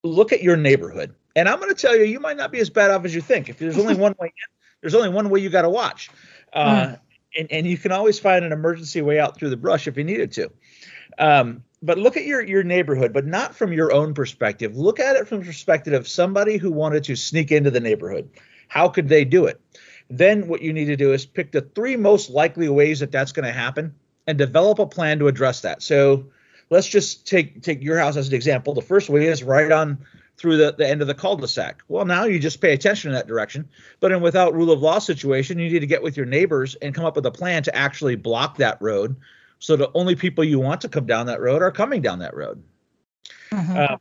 look 0.04 0.32
at 0.32 0.44
your 0.44 0.58
neighborhood. 0.58 1.16
And 1.36 1.50
I'm 1.50 1.58
going 1.58 1.74
to 1.74 1.82
tell 1.82 1.96
you, 1.96 2.04
you 2.04 2.20
might 2.20 2.38
not 2.38 2.52
be 2.52 2.60
as 2.60 2.70
bad 2.70 2.92
off 2.92 3.04
as 3.04 3.16
you 3.16 3.22
think. 3.22 3.50
If 3.50 3.58
there's 3.58 3.80
only 3.80 3.96
one 3.98 4.14
way 4.20 4.28
in, 4.28 4.56
there's 4.82 4.94
only 4.94 5.10
one 5.10 5.32
way 5.32 5.40
you 5.40 5.50
got 5.50 5.64
to 5.64 5.70
watch. 5.70 6.12
Uh, 6.54 6.68
mm. 6.68 7.00
and, 7.36 7.52
and 7.52 7.66
you 7.66 7.80
can 7.80 7.92
always 7.92 8.20
find 8.20 8.46
an 8.46 8.52
emergency 8.52 9.02
way 9.02 9.20
out 9.20 9.38
through 9.38 9.50
the 9.50 9.58
brush 9.58 9.88
if 9.88 9.98
you 9.98 10.04
needed 10.04 10.34
to. 10.34 10.52
Um, 11.18 11.64
but 11.82 11.98
look 11.98 12.18
at 12.18 12.26
your 12.26 12.42
your 12.42 12.64
neighborhood, 12.64 13.14
but 13.14 13.26
not 13.26 13.56
from 13.56 13.74
your 13.74 13.92
own 13.92 14.14
perspective. 14.14 14.76
Look 14.76 15.00
at 15.00 15.16
it 15.16 15.28
from 15.28 15.40
the 15.40 15.46
perspective 15.46 15.94
of 15.94 16.08
somebody 16.08 16.58
who 16.58 16.72
wanted 16.72 17.04
to 17.06 17.16
sneak 17.16 17.52
into 17.52 17.72
the 17.72 17.80
neighborhood. 17.80 18.30
How 18.68 18.88
could 18.88 19.10
they 19.10 19.26
do 19.26 19.46
it? 19.46 19.60
Then 20.10 20.48
what 20.48 20.62
you 20.62 20.74
need 20.74 20.86
to 20.86 20.96
do 20.96 21.14
is 21.14 21.26
pick 21.26 21.52
the 21.52 21.62
three 21.62 21.96
most 21.96 22.30
likely 22.30 22.70
ways 22.70 23.00
that 23.00 23.12
that's 23.12 23.32
going 23.32 23.46
to 23.46 23.52
happen 23.52 23.96
and 24.28 24.38
develop 24.38 24.80
a 24.80 24.86
plan 24.86 25.20
to 25.20 25.28
address 25.28 25.62
that. 25.62 25.82
So 25.82 26.26
let's 26.70 26.88
just 26.88 27.26
take 27.28 27.62
take 27.64 27.82
your 27.84 27.98
house 27.98 28.18
as 28.18 28.28
an 28.28 28.36
example. 28.36 28.74
The 28.74 28.82
first 28.82 29.10
way 29.10 29.28
is 29.28 29.44
right 29.44 29.72
on 29.72 30.06
through 30.38 30.58
the, 30.58 30.74
the 30.76 30.88
end 30.88 31.02
of 31.02 31.08
the 31.08 31.13
cul-de-sac. 31.13 31.84
Well, 31.88 32.06
now 32.06 32.24
you 32.24 32.39
just 32.39 32.62
pay 32.62 32.74
attention 32.74 33.10
in 33.10 33.15
that 33.15 33.28
direction. 33.28 33.70
But 34.00 34.12
in 34.12 34.22
without 34.22 34.56
rule 34.56 34.72
of 34.72 34.82
law 34.82 34.98
situation, 34.98 35.60
you 35.60 35.70
need 35.70 35.80
to 35.80 35.88
get 35.88 36.02
with 36.02 36.17
your 36.17 36.26
neighbors 36.26 36.76
and 36.76 36.96
come 36.96 37.06
up 37.06 37.15
with 37.15 37.26
a 37.28 37.32
plan 37.32 37.62
to 37.63 37.76
actually 37.76 38.15
block 38.15 38.58
that 38.58 38.82
road 38.82 39.15
so 39.62 39.76
the 39.76 39.91
only 39.93 40.15
people 40.15 40.43
you 40.43 40.60
want 40.60 40.82
to 40.82 40.89
come 40.89 41.06
down 41.06 41.28
that 41.28 41.39
road 41.39 41.62
are 41.62 41.71
coming 41.71 42.02
down 42.02 42.19
that 42.19 42.36
road. 42.36 42.63
Mm-hmm. 43.52 43.78
Uh, 43.78 43.97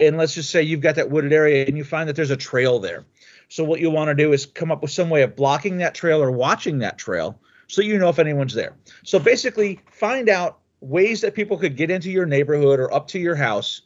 and 0.00 0.16
let's 0.16 0.34
just 0.34 0.48
say 0.48 0.62
you've 0.62 0.80
got 0.80 0.94
that 0.94 1.10
wooded 1.10 1.34
area 1.34 1.66
and 1.66 1.76
you 1.76 1.84
find 1.84 2.08
that 2.08 2.16
there's 2.16 2.30
a 2.30 2.38
trail 2.38 2.78
there. 2.78 3.04
So 3.48 3.64
what 3.64 3.80
you 3.80 3.90
want 3.90 4.08
to 4.08 4.14
do 4.14 4.32
is 4.32 4.46
come 4.46 4.72
up 4.72 4.80
with 4.80 4.92
some 4.92 5.10
way 5.10 5.20
of 5.22 5.36
blocking 5.36 5.76
that 5.78 5.94
trail 5.94 6.22
or 6.22 6.30
watching 6.30 6.78
that 6.78 6.96
trail 6.96 7.38
so 7.68 7.82
you 7.82 7.98
know 7.98 8.08
if 8.08 8.18
anyone's 8.18 8.54
there. 8.54 8.74
So 9.04 9.18
basically 9.18 9.78
find 9.92 10.30
out 10.30 10.60
ways 10.80 11.20
that 11.20 11.34
people 11.34 11.58
could 11.58 11.76
get 11.76 11.90
into 11.90 12.10
your 12.10 12.24
neighborhood 12.24 12.80
or 12.80 12.92
up 12.94 13.08
to 13.08 13.18
your 13.18 13.36
house 13.36 13.82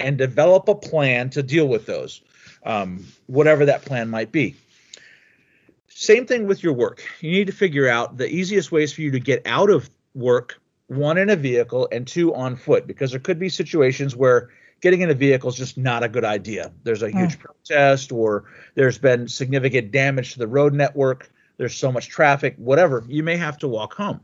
and 0.00 0.18
develop 0.18 0.68
a 0.68 0.74
plan 0.74 1.30
to 1.30 1.42
deal 1.42 1.66
with 1.66 1.86
those, 1.86 2.20
um, 2.66 3.06
whatever 3.26 3.64
that 3.64 3.86
plan 3.86 4.10
might 4.10 4.30
be. 4.30 4.54
Same 5.96 6.26
thing 6.26 6.48
with 6.48 6.64
your 6.64 6.72
work. 6.72 7.04
You 7.20 7.30
need 7.30 7.46
to 7.46 7.52
figure 7.52 7.88
out 7.88 8.16
the 8.16 8.28
easiest 8.28 8.72
ways 8.72 8.92
for 8.92 9.00
you 9.00 9.12
to 9.12 9.20
get 9.20 9.46
out 9.46 9.70
of 9.70 9.88
work, 10.14 10.60
one 10.88 11.18
in 11.18 11.30
a 11.30 11.36
vehicle 11.36 11.88
and 11.92 12.04
two 12.04 12.34
on 12.34 12.56
foot, 12.56 12.88
because 12.88 13.12
there 13.12 13.20
could 13.20 13.38
be 13.38 13.48
situations 13.48 14.16
where 14.16 14.50
getting 14.80 15.02
in 15.02 15.10
a 15.10 15.14
vehicle 15.14 15.50
is 15.50 15.54
just 15.54 15.78
not 15.78 16.02
a 16.02 16.08
good 16.08 16.24
idea. 16.24 16.72
There's 16.82 17.04
a 17.04 17.10
huge 17.10 17.38
mm. 17.38 17.44
protest 17.44 18.10
or 18.10 18.44
there's 18.74 18.98
been 18.98 19.28
significant 19.28 19.92
damage 19.92 20.32
to 20.32 20.40
the 20.40 20.48
road 20.48 20.74
network. 20.74 21.30
There's 21.58 21.76
so 21.76 21.92
much 21.92 22.08
traffic, 22.08 22.56
whatever. 22.56 23.04
You 23.06 23.22
may 23.22 23.36
have 23.36 23.56
to 23.58 23.68
walk 23.68 23.94
home. 23.94 24.20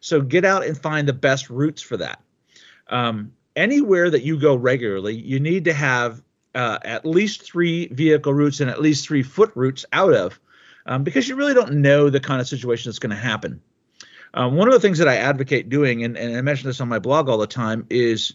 So 0.00 0.20
get 0.20 0.44
out 0.44 0.66
and 0.66 0.76
find 0.76 1.06
the 1.06 1.12
best 1.12 1.48
routes 1.48 1.80
for 1.80 1.96
that. 1.98 2.20
Um, 2.88 3.32
anywhere 3.54 4.10
that 4.10 4.24
you 4.24 4.36
go 4.40 4.56
regularly, 4.56 5.14
you 5.14 5.38
need 5.38 5.64
to 5.66 5.72
have 5.72 6.22
uh, 6.56 6.80
at 6.82 7.06
least 7.06 7.42
three 7.42 7.86
vehicle 7.86 8.34
routes 8.34 8.58
and 8.58 8.68
at 8.68 8.82
least 8.82 9.06
three 9.06 9.22
foot 9.22 9.52
routes 9.54 9.86
out 9.92 10.12
of 10.12 10.40
um, 10.88 11.04
because 11.04 11.28
you 11.28 11.36
really 11.36 11.54
don't 11.54 11.74
know 11.74 12.10
the 12.10 12.18
kind 12.18 12.40
of 12.40 12.48
situation 12.48 12.88
that's 12.88 12.98
going 12.98 13.10
to 13.10 13.16
happen. 13.16 13.60
Um, 14.34 14.56
one 14.56 14.68
of 14.68 14.74
the 14.74 14.80
things 14.80 14.98
that 14.98 15.08
I 15.08 15.16
advocate 15.16 15.68
doing, 15.68 16.02
and, 16.02 16.16
and 16.16 16.36
I 16.36 16.40
mention 16.40 16.66
this 16.66 16.80
on 16.80 16.88
my 16.88 16.98
blog 16.98 17.28
all 17.28 17.38
the 17.38 17.46
time, 17.46 17.86
is 17.90 18.32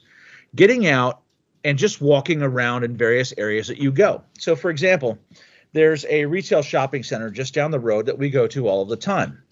getting 0.55 0.87
out 0.87 1.21
and 1.63 1.77
just 1.77 1.99
walking 1.99 2.41
around 2.41 2.83
in 2.83 2.95
various 2.95 3.33
areas 3.37 3.67
that 3.67 3.79
you 3.79 3.91
go. 3.91 4.23
So, 4.37 4.55
for 4.55 4.69
example, 4.69 5.17
there's 5.73 6.05
a 6.07 6.25
retail 6.25 6.61
shopping 6.61 7.03
center 7.03 7.31
just 7.31 7.53
down 7.53 7.71
the 7.71 7.79
road 7.79 8.05
that 8.05 8.17
we 8.17 8.29
go 8.29 8.47
to 8.47 8.67
all 8.67 8.83
of 8.83 8.89
the 8.89 8.97
time. 8.97 9.43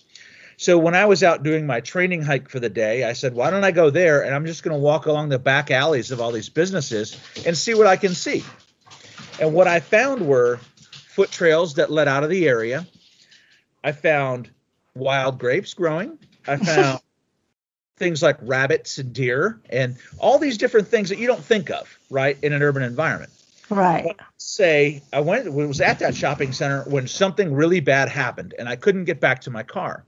So 0.58 0.78
when 0.78 0.94
I 0.94 1.06
was 1.06 1.24
out 1.24 1.42
doing 1.42 1.66
my 1.66 1.80
training 1.80 2.22
hike 2.22 2.50
for 2.50 2.60
the 2.60 2.70
day, 2.70 3.04
I 3.04 3.14
said, 3.14 3.34
why 3.34 3.50
don't 3.50 3.64
I 3.64 3.72
go 3.72 3.90
there 3.90 4.24
and 4.24 4.36
I'm 4.36 4.46
just 4.46 4.62
going 4.62 4.76
to 4.76 4.80
walk 4.80 5.08
along 5.08 5.30
the 5.30 5.40
back 5.40 5.72
alleys 5.72 6.12
of 6.12 6.22
all 6.22 6.32
these 6.32 6.50
businesses 6.50 7.20
and 7.48 7.58
see 7.58 7.74
what 7.74 7.88
I 7.88 7.96
can 7.96 8.14
see. 8.14 8.44
And 9.40 9.56
what 9.56 9.68
I 9.68 9.80
found 9.80 10.28
were 10.28 10.60
foot 11.12 11.30
trails 11.30 11.74
that 11.74 11.92
led 11.92 12.08
out 12.08 12.24
of 12.24 12.30
the 12.30 12.48
area. 12.48 12.88
I 13.84 13.92
found 13.92 14.50
wild 14.96 15.40
grapes 15.40 15.74
growing. 15.74 16.18
I 16.48 16.56
found 16.56 17.02
things 17.98 18.24
like 18.24 18.38
rabbits 18.42 18.98
and 18.98 19.12
deer 19.12 19.60
and 19.70 19.98
all 20.20 20.40
these 20.40 20.58
different 20.58 20.88
things 20.88 21.10
that 21.10 21.20
you 21.20 21.28
don't 21.28 21.44
think 21.44 21.70
of, 21.70 22.00
right, 22.10 22.38
in 22.42 22.54
an 22.54 22.64
urban 22.64 22.82
environment. 22.82 23.32
Right. 23.70 24.06
But 24.06 24.26
say 24.38 25.02
I 25.12 25.20
went 25.20 25.52
was 25.52 25.82
at 25.82 26.00
that 26.00 26.16
shopping 26.16 26.54
center 26.54 26.84
when 26.84 27.08
something 27.08 27.54
really 27.54 27.82
bad 27.82 28.08
happened 28.08 28.54
and 28.58 28.70
I 28.70 28.78
couldn't 28.78 29.06
get 29.06 29.20
back 29.20 29.42
to 29.42 29.52
my 29.52 29.64
car. 29.64 30.06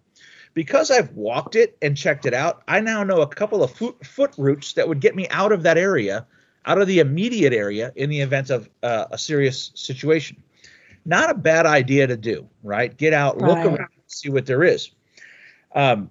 Because 0.54 0.89
I've 0.89 1.12
walked 1.13 1.56
it 1.56 1.78
and 1.82 1.98
checked 1.98 2.26
it 2.26 2.34
out, 2.34 2.62
I 2.68 2.80
now 2.80 3.04
know 3.04 3.22
a 3.22 3.28
couple 3.28 3.63
of 3.63 3.72
foot, 3.72 4.06
foot 4.06 4.34
routes 4.38 4.74
that 4.74 4.88
would 4.88 5.02
get 5.02 5.16
me 5.16 5.28
out 5.30 5.52
of 5.52 5.63
that 5.63 5.78
area, 5.78 6.28
out 6.66 6.80
of 6.80 6.88
the 6.88 7.00
immediate 7.00 7.54
area 7.54 7.92
in 7.96 8.10
the 8.10 8.22
event 8.22 8.52
of 8.52 8.70
uh, 8.84 9.06
a 9.12 9.18
serious 9.18 9.72
situation 9.74 10.38
not 11.06 11.30
a 11.30 11.34
bad 11.34 11.66
idea 11.66 12.08
to 12.08 12.18
do, 12.18 12.48
right? 12.63 12.96
Get 12.96 13.13
out, 13.13 13.38
look 13.38 13.58
around, 13.58 13.88
see 14.08 14.30
what 14.30 14.46
there 14.46 14.63
is. 14.63 14.92
Um, 15.76 16.10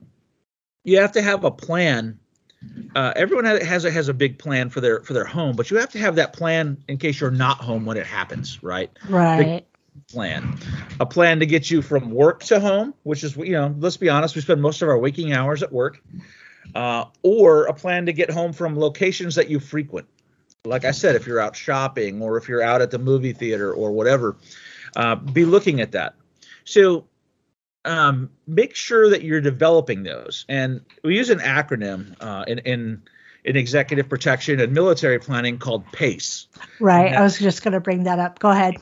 you 0.85 0.99
have 0.99 1.13
to 1.13 1.23
have 1.23 1.45
a 1.45 1.51
plan. 1.51 2.19
Uh, 2.95 3.13
everyone 3.17 3.45
has 3.45 3.85
a, 3.85 3.91
has 3.91 4.09
a 4.09 4.15
big 4.15 4.39
plan 4.39 4.71
for 4.71 4.81
their 4.81 5.01
for 5.01 5.13
their 5.13 5.25
home, 5.25 5.57
but 5.57 5.71
you 5.71 5.77
have 5.79 5.91
to 5.91 5.99
have 5.99 6.17
that 6.17 6.33
plan 6.33 6.83
in 6.89 6.99
case 6.99 7.21
you're 7.21 7.31
not 7.31 7.59
home 7.59 7.85
when 7.85 7.97
it 7.97 8.07
happens, 8.07 8.63
right? 8.63 8.91
Right. 9.09 9.65
plan, 10.09 10.59
a 11.01 11.07
plan 11.07 11.41
to 11.41 11.47
get 11.47 11.71
you 11.71 11.83
from 11.83 12.11
work 12.11 12.43
to 12.45 12.61
home, 12.61 12.95
which 13.05 13.25
is 13.25 13.37
you 13.37 13.53
know, 13.53 13.75
let's 13.79 13.97
be 13.97 14.09
honest, 14.09 14.35
we 14.35 14.43
spend 14.43 14.61
most 14.63 14.83
of 14.83 14.89
our 14.89 14.99
waking 14.99 15.33
hours 15.33 15.63
at 15.63 15.73
work, 15.73 16.03
uh, 16.75 17.05
or 17.23 17.65
a 17.65 17.75
plan 17.75 18.07
to 18.07 18.13
get 18.13 18.31
home 18.31 18.53
from 18.53 18.79
locations 18.79 19.35
that 19.37 19.49
you 19.49 19.59
frequent. 19.59 20.07
Like 20.65 20.85
I 20.85 20.93
said, 20.93 21.17
if 21.17 21.27
you're 21.27 21.41
out 21.41 21.57
shopping 21.57 22.23
or 22.23 22.37
if 22.37 22.49
you're 22.49 22.63
out 22.63 22.81
at 22.81 22.93
the 22.93 22.99
movie 22.99 23.33
theater 23.33 23.73
or 23.73 23.91
whatever, 23.91 24.37
uh, 24.97 25.17
be 25.17 25.45
looking 25.45 25.81
at 25.81 25.93
that. 25.93 26.15
So 26.65 27.07
um, 27.85 28.31
make 28.47 28.75
sure 28.75 29.11
that 29.11 29.23
you're 29.23 29.41
developing 29.41 30.03
those. 30.03 30.45
And 30.49 30.81
we 31.03 31.17
use 31.17 31.31
an 31.31 31.41
acronym 31.41 32.15
uh, 32.21 32.45
in, 32.47 32.59
in 32.59 33.03
in 33.45 33.57
executive 33.57 34.09
protection 34.09 34.61
and 34.61 34.73
military 34.73 35.19
planning 35.19 35.59
called 35.59 35.85
PACE. 35.93 36.47
Right. 36.79 37.13
I 37.13 37.23
was 37.23 37.39
just 37.39 37.65
going 37.65 37.73
to 37.73 37.81
bring 37.81 38.05
that 38.05 38.21
up. 38.21 38.39
Go 38.39 38.51
ahead. 38.51 38.77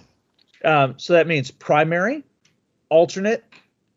Um, 0.63 0.95
so 0.99 1.15
that 1.15 1.27
means 1.27 1.51
primary, 1.51 2.25
alternate, 2.91 3.43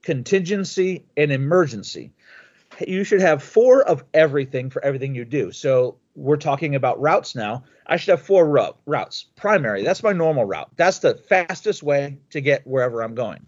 contingency, 0.02 1.04
and 1.18 1.32
emergency. 1.32 2.14
You 2.80 3.04
should 3.04 3.22
have 3.22 3.44
four 3.44 3.84
of 3.84 4.04
everything 4.14 4.70
for 4.70 4.84
everything 4.84 5.16
you 5.16 5.26
do. 5.26 5.52
So 5.52 5.98
we're 6.16 6.38
talking 6.38 6.76
about 6.76 7.02
routes 7.02 7.36
now. 7.36 7.64
I 7.86 7.98
should 7.98 8.12
have 8.12 8.22
four 8.22 8.74
routes. 8.86 9.26
Primary, 9.36 9.84
that's 9.84 10.04
my 10.04 10.14
normal 10.14 10.46
route. 10.46 10.72
That's 10.76 11.00
the 11.00 11.16
fastest 11.16 11.84
way 11.84 12.18
to 12.32 12.42
get 12.42 12.66
wherever 12.66 13.02
I'm 13.02 13.16
going. 13.16 13.46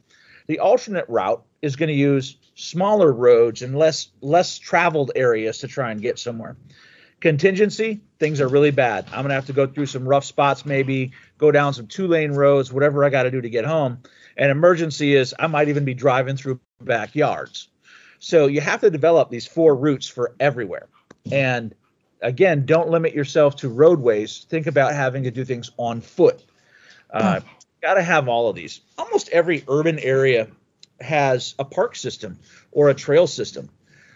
The 0.48 0.60
alternate 0.60 1.06
route 1.08 1.44
is 1.62 1.76
going 1.76 1.90
to 1.90 1.96
use 1.96 2.38
smaller 2.56 3.12
roads 3.12 3.62
and 3.62 3.78
less 3.78 4.10
less 4.22 4.58
traveled 4.58 5.12
areas 5.16 5.60
to 5.60 5.68
try 5.68 5.92
and 5.92 6.02
get 6.02 6.20
somewhere. 6.20 6.56
Contingency, 7.22 8.02
things 8.20 8.42
are 8.42 8.48
really 8.48 8.72
bad. 8.72 9.06
I'm 9.08 9.24
going 9.24 9.30
to 9.30 9.36
have 9.36 9.48
to 9.48 9.54
go 9.54 9.66
through 9.66 9.88
some 9.88 10.08
rough 10.08 10.26
spots, 10.26 10.66
maybe 10.66 11.14
go 11.38 11.52
down 11.52 11.74
some 11.74 11.88
two 11.88 12.08
lane 12.08 12.34
roads, 12.34 12.72
whatever 12.72 13.04
I 13.04 13.10
got 13.10 13.24
to 13.24 13.32
do 13.32 13.42
to 13.42 13.50
get 13.50 13.66
home. 13.66 14.00
And 14.38 14.52
emergency 14.52 15.16
is 15.16 15.34
I 15.40 15.48
might 15.48 15.70
even 15.70 15.86
be 15.86 15.94
driving 15.94 16.38
through 16.38 16.60
backyards. 16.82 17.70
So 18.20 18.48
you 18.48 18.62
have 18.62 18.82
to 18.82 18.90
develop 18.90 19.30
these 19.30 19.46
four 19.46 19.76
routes 19.76 20.08
for 20.08 20.36
everywhere. 20.40 20.88
And 21.32 21.74
again, 22.22 22.66
don't 22.66 22.90
limit 22.90 23.14
yourself 23.14 23.56
to 23.58 23.70
roadways. 23.70 24.46
Think 24.50 24.68
about 24.68 24.94
having 24.94 25.24
to 25.24 25.32
do 25.32 25.46
things 25.46 25.72
on 25.78 26.02
foot. 26.02 26.44
Uh, 27.12 27.40
hmm. 27.40 27.48
Got 27.82 27.96
to 27.96 28.04
have 28.04 28.28
all 28.28 28.50
of 28.50 28.56
these. 28.56 28.82
Almost 28.98 29.30
every 29.30 29.64
urban 29.68 30.00
area 30.00 30.48
has 31.02 31.56
a 31.60 31.66
park 31.66 31.96
system 31.96 32.40
or 32.72 32.90
a 32.90 32.94
trail 32.94 33.28
system. 33.28 33.70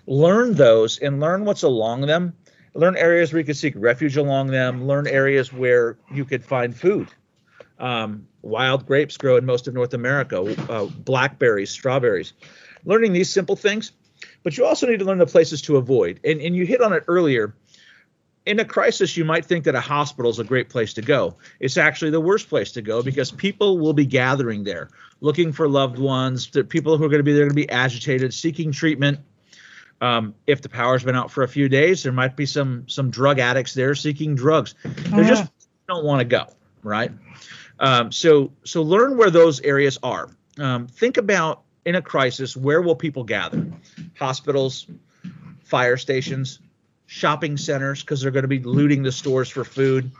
Learn 0.07 0.55
those 0.55 0.97
and 0.97 1.19
learn 1.19 1.45
what's 1.45 1.63
along 1.63 2.01
them. 2.01 2.33
Learn 2.73 2.95
areas 2.95 3.31
where 3.31 3.39
you 3.39 3.45
can 3.45 3.55
seek 3.55 3.73
refuge 3.77 4.17
along 4.17 4.47
them. 4.47 4.87
Learn 4.87 5.07
areas 5.07 5.53
where 5.53 5.97
you 6.11 6.25
could 6.25 6.43
find 6.43 6.75
food. 6.75 7.09
Um, 7.79 8.27
wild 8.41 8.85
grapes 8.85 9.17
grow 9.17 9.37
in 9.37 9.45
most 9.45 9.67
of 9.67 9.73
North 9.73 9.93
America, 9.93 10.55
uh, 10.69 10.85
blackberries, 10.85 11.69
strawberries. 11.69 12.33
Learning 12.85 13.13
these 13.13 13.31
simple 13.31 13.55
things, 13.55 13.91
but 14.43 14.57
you 14.57 14.65
also 14.65 14.87
need 14.87 14.99
to 14.99 15.05
learn 15.05 15.17
the 15.17 15.25
places 15.25 15.61
to 15.63 15.77
avoid. 15.77 16.19
And, 16.23 16.41
and 16.41 16.55
you 16.55 16.65
hit 16.65 16.81
on 16.81 16.93
it 16.93 17.03
earlier 17.07 17.55
in 18.49 18.59
a 18.59 18.65
crisis, 18.65 19.15
you 19.15 19.25
might 19.25 19.45
think 19.45 19.65
that 19.65 19.75
a 19.75 19.81
hospital 19.81 20.31
is 20.31 20.39
a 20.39 20.43
great 20.43 20.69
place 20.69 20.93
to 20.95 21.03
go. 21.03 21.35
It's 21.59 21.77
actually 21.77 22.11
the 22.11 22.19
worst 22.19 22.49
place 22.49 22.71
to 22.71 22.81
go 22.81 23.03
because 23.03 23.31
people 23.31 23.77
will 23.77 23.93
be 23.93 24.07
gathering 24.07 24.63
there, 24.63 24.89
looking 25.21 25.51
for 25.51 25.67
loved 25.67 25.99
ones. 25.99 26.49
The 26.49 26.63
people 26.63 26.97
who 26.97 27.03
are 27.03 27.09
going 27.09 27.19
to 27.19 27.23
be 27.23 27.33
there 27.33 27.43
going 27.43 27.49
to 27.49 27.55
be 27.55 27.69
agitated, 27.69 28.33
seeking 28.33 28.71
treatment. 28.71 29.19
Um, 30.01 30.33
if 30.47 30.61
the 30.61 30.69
power's 30.69 31.03
been 31.03 31.15
out 31.15 31.29
for 31.29 31.43
a 31.43 31.47
few 31.47 31.69
days, 31.69 32.01
there 32.01 32.11
might 32.11 32.35
be 32.35 32.47
some 32.47 32.87
some 32.87 33.11
drug 33.11 33.37
addicts 33.37 33.73
there 33.73 33.93
seeking 33.93 34.33
drugs. 34.33 34.73
They 34.83 35.25
just 35.25 35.51
don't 35.87 36.05
want 36.05 36.21
to 36.21 36.25
go, 36.25 36.47
right? 36.81 37.11
Um, 37.79 38.11
so 38.11 38.53
so 38.63 38.81
learn 38.81 39.17
where 39.17 39.29
those 39.29 39.61
areas 39.61 39.99
are. 40.01 40.29
Um, 40.57 40.87
think 40.87 41.17
about 41.17 41.63
in 41.89 41.95
a 41.95 42.01
crisis 42.03 42.55
where 42.55 42.83
will 42.83 42.95
people 42.95 43.23
gather? 43.23 43.65
Hospitals, 44.17 44.85
fire 45.63 45.97
stations, 45.97 46.59
shopping 47.07 47.57
centers 47.57 48.01
because 48.01 48.21
they're 48.21 48.29
going 48.29 48.43
to 48.43 48.47
be 48.47 48.59
looting 48.59 49.01
the 49.01 49.11
stores 49.11 49.49
for 49.49 49.63
food. 49.63 50.11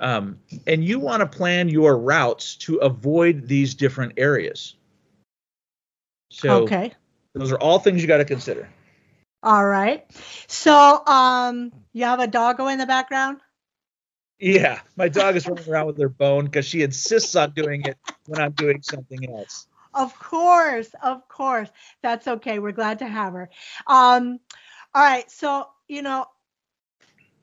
Um, 0.00 0.40
and 0.66 0.84
you 0.84 0.98
want 0.98 1.20
to 1.20 1.26
plan 1.26 1.68
your 1.68 1.96
routes 1.96 2.56
to 2.56 2.78
avoid 2.78 3.46
these 3.46 3.74
different 3.74 4.14
areas. 4.16 4.74
So 6.32 6.64
okay. 6.64 6.92
those 7.34 7.52
are 7.52 7.58
all 7.58 7.78
things 7.78 8.02
you 8.02 8.08
got 8.08 8.18
to 8.18 8.24
consider. 8.24 8.68
All 9.44 9.64
right. 9.64 10.04
So 10.48 11.06
um, 11.06 11.72
you 11.92 12.04
have 12.04 12.18
a 12.18 12.26
doggo 12.26 12.66
in 12.66 12.78
the 12.78 12.86
background? 12.86 13.38
Yeah, 14.40 14.80
my 14.96 15.08
dog 15.08 15.36
is 15.36 15.46
running 15.46 15.68
around 15.68 15.86
with 15.86 15.98
her 15.98 16.08
bone 16.08 16.46
because 16.46 16.66
she 16.66 16.82
insists 16.82 17.36
on 17.36 17.52
doing 17.52 17.82
it 17.82 17.96
when 18.26 18.40
I'm 18.40 18.52
doing 18.52 18.82
something 18.82 19.30
else. 19.30 19.68
Of 19.96 20.16
course, 20.20 20.94
of 21.02 21.26
course. 21.28 21.70
That's 22.02 22.28
okay. 22.28 22.58
We're 22.60 22.70
glad 22.72 23.00
to 23.00 23.06
have 23.08 23.32
her. 23.32 23.50
Um, 23.88 24.38
all 24.94 25.02
right. 25.02 25.30
So 25.30 25.68
you 25.88 26.02
know, 26.02 26.26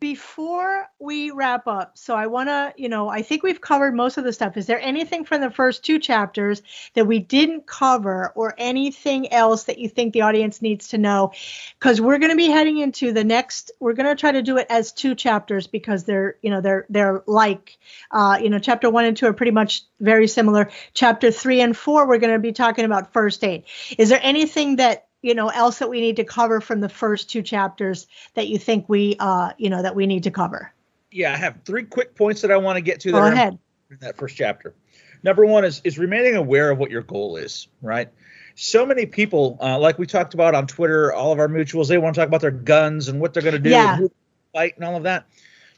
before 0.04 0.86
we 1.00 1.32
wrap 1.32 1.66
up, 1.66 1.98
so 1.98 2.14
I 2.14 2.28
want 2.28 2.50
to, 2.50 2.74
you 2.76 2.90
know, 2.90 3.08
I 3.08 3.22
think 3.22 3.42
we've 3.42 3.62
covered 3.62 3.96
most 3.96 4.18
of 4.18 4.26
the 4.26 4.34
stuff. 4.34 4.58
Is 4.58 4.68
there 4.68 4.82
anything 4.82 5.24
from 5.24 5.40
the 5.40 5.50
first 5.50 5.86
two 5.86 5.98
chapters 5.98 6.62
that 6.94 7.08
we 7.08 7.20
didn't 7.20 7.66
cover 7.66 8.34
or 8.36 8.54
anything 8.58 9.32
else 9.32 9.64
that 9.64 9.78
you 9.78 9.88
think 9.88 10.12
the 10.12 10.24
audience 10.24 10.62
needs 10.62 10.90
to 10.90 10.98
know? 10.98 11.32
Because 11.80 12.02
we're 12.02 12.18
going 12.18 12.32
to 12.32 12.36
be 12.36 12.48
heading 12.48 12.80
into 12.80 13.14
the 13.14 13.24
next, 13.24 13.72
we're 13.80 13.94
going 13.94 14.14
to 14.14 14.20
try 14.20 14.34
to 14.34 14.42
do 14.42 14.58
it 14.58 14.68
as 14.70 14.92
two 14.92 15.16
chapters 15.16 15.68
because 15.68 16.04
they're, 16.04 16.36
you 16.42 16.50
know, 16.50 16.60
they're, 16.60 16.86
they're 16.90 17.24
like, 17.26 17.78
uh, 18.12 18.38
you 18.42 18.50
know, 18.50 18.60
chapter 18.60 18.90
one 18.90 19.06
and 19.06 19.16
two 19.16 19.28
are 19.28 19.34
pretty 19.34 19.54
much 19.54 19.84
very 20.02 20.28
similar. 20.28 20.70
Chapter 20.94 21.32
three 21.32 21.62
and 21.62 21.78
four, 21.78 22.06
we're 22.10 22.18
going 22.18 22.34
to 22.34 22.40
be 22.40 22.52
talking 22.52 22.84
about 22.84 23.14
first 23.14 23.42
aid. 23.42 23.64
Is 23.98 24.10
there 24.10 24.20
anything 24.22 24.76
that 24.76 25.08
you 25.24 25.34
know 25.34 25.48
else 25.48 25.80
that 25.80 25.90
we 25.90 26.00
need 26.00 26.18
to 26.18 26.24
cover 26.24 26.62
from 26.62 26.82
the 26.82 26.90
first 26.90 27.30
two 27.30 27.42
chapters 27.42 28.06
that 28.36 28.48
you 28.48 28.60
think 28.60 28.88
we 28.88 29.16
uh 29.20 29.52
you 29.58 29.70
know 29.70 29.82
that 29.82 29.96
we 29.96 30.06
need 30.06 30.24
to 30.24 30.32
cover? 30.32 30.72
Yeah 31.12 31.34
i 31.34 31.38
have 31.38 31.58
three 31.66 31.84
quick 31.84 32.14
points 32.14 32.42
that 32.42 32.52
i 32.52 32.58
want 32.58 32.78
to 32.78 32.82
get 32.82 33.00
to 33.02 33.12
go 33.12 33.26
ahead. 33.26 33.58
in 33.90 33.98
that 34.02 34.18
first 34.18 34.36
chapter. 34.36 34.76
Number 35.24 35.46
one 35.46 35.66
is 35.66 35.82
is 35.84 35.98
remaining 35.98 36.36
aware 36.36 36.70
of 36.70 36.78
what 36.78 36.92
your 36.92 37.02
goal 37.02 37.38
is 37.38 37.68
right? 37.82 38.10
So 38.56 38.86
many 38.86 39.08
people 39.08 39.58
uh, 39.60 39.80
like 39.80 39.98
we 39.98 40.06
talked 40.06 40.36
about 40.36 40.54
on 40.54 40.68
twitter 40.68 41.12
all 41.12 41.32
of 41.32 41.40
our 41.40 41.48
mutuals 41.48 41.88
they 41.88 41.98
want 41.98 42.14
to 42.14 42.22
talk 42.22 42.28
about 42.28 42.42
their 42.42 42.52
guns 42.52 43.08
and 43.08 43.20
what 43.20 43.34
they're 43.34 43.42
going 43.42 43.54
to 43.54 43.60
do 43.60 43.72
yeah. 43.72 43.98
and 43.98 44.12
fight 44.54 44.76
and 44.76 44.86
all 44.86 44.96
of 44.96 45.04
that. 45.04 45.26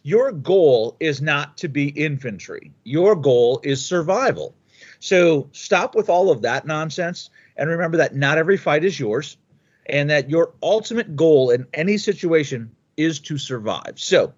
Your 0.03 0.31
goal 0.31 0.97
is 0.99 1.21
not 1.21 1.57
to 1.57 1.67
be 1.67 1.87
infantry. 1.87 2.71
Your 2.83 3.15
goal 3.15 3.59
is 3.63 3.83
survival. 3.83 4.53
So 4.99 5.49
stop 5.51 5.95
with 5.95 6.09
all 6.09 6.29
of 6.29 6.41
that 6.43 6.67
nonsense 6.67 7.29
and 7.57 7.69
remember 7.69 7.97
that 7.97 8.15
not 8.15 8.37
every 8.37 8.57
fight 8.57 8.83
is 8.83 8.99
yours 8.99 9.37
and 9.85 10.09
that 10.09 10.29
your 10.29 10.53
ultimate 10.61 11.15
goal 11.15 11.51
in 11.51 11.67
any 11.73 11.97
situation 11.97 12.71
is 12.97 13.19
to 13.21 13.37
survive. 13.37 13.93
So 13.95 14.33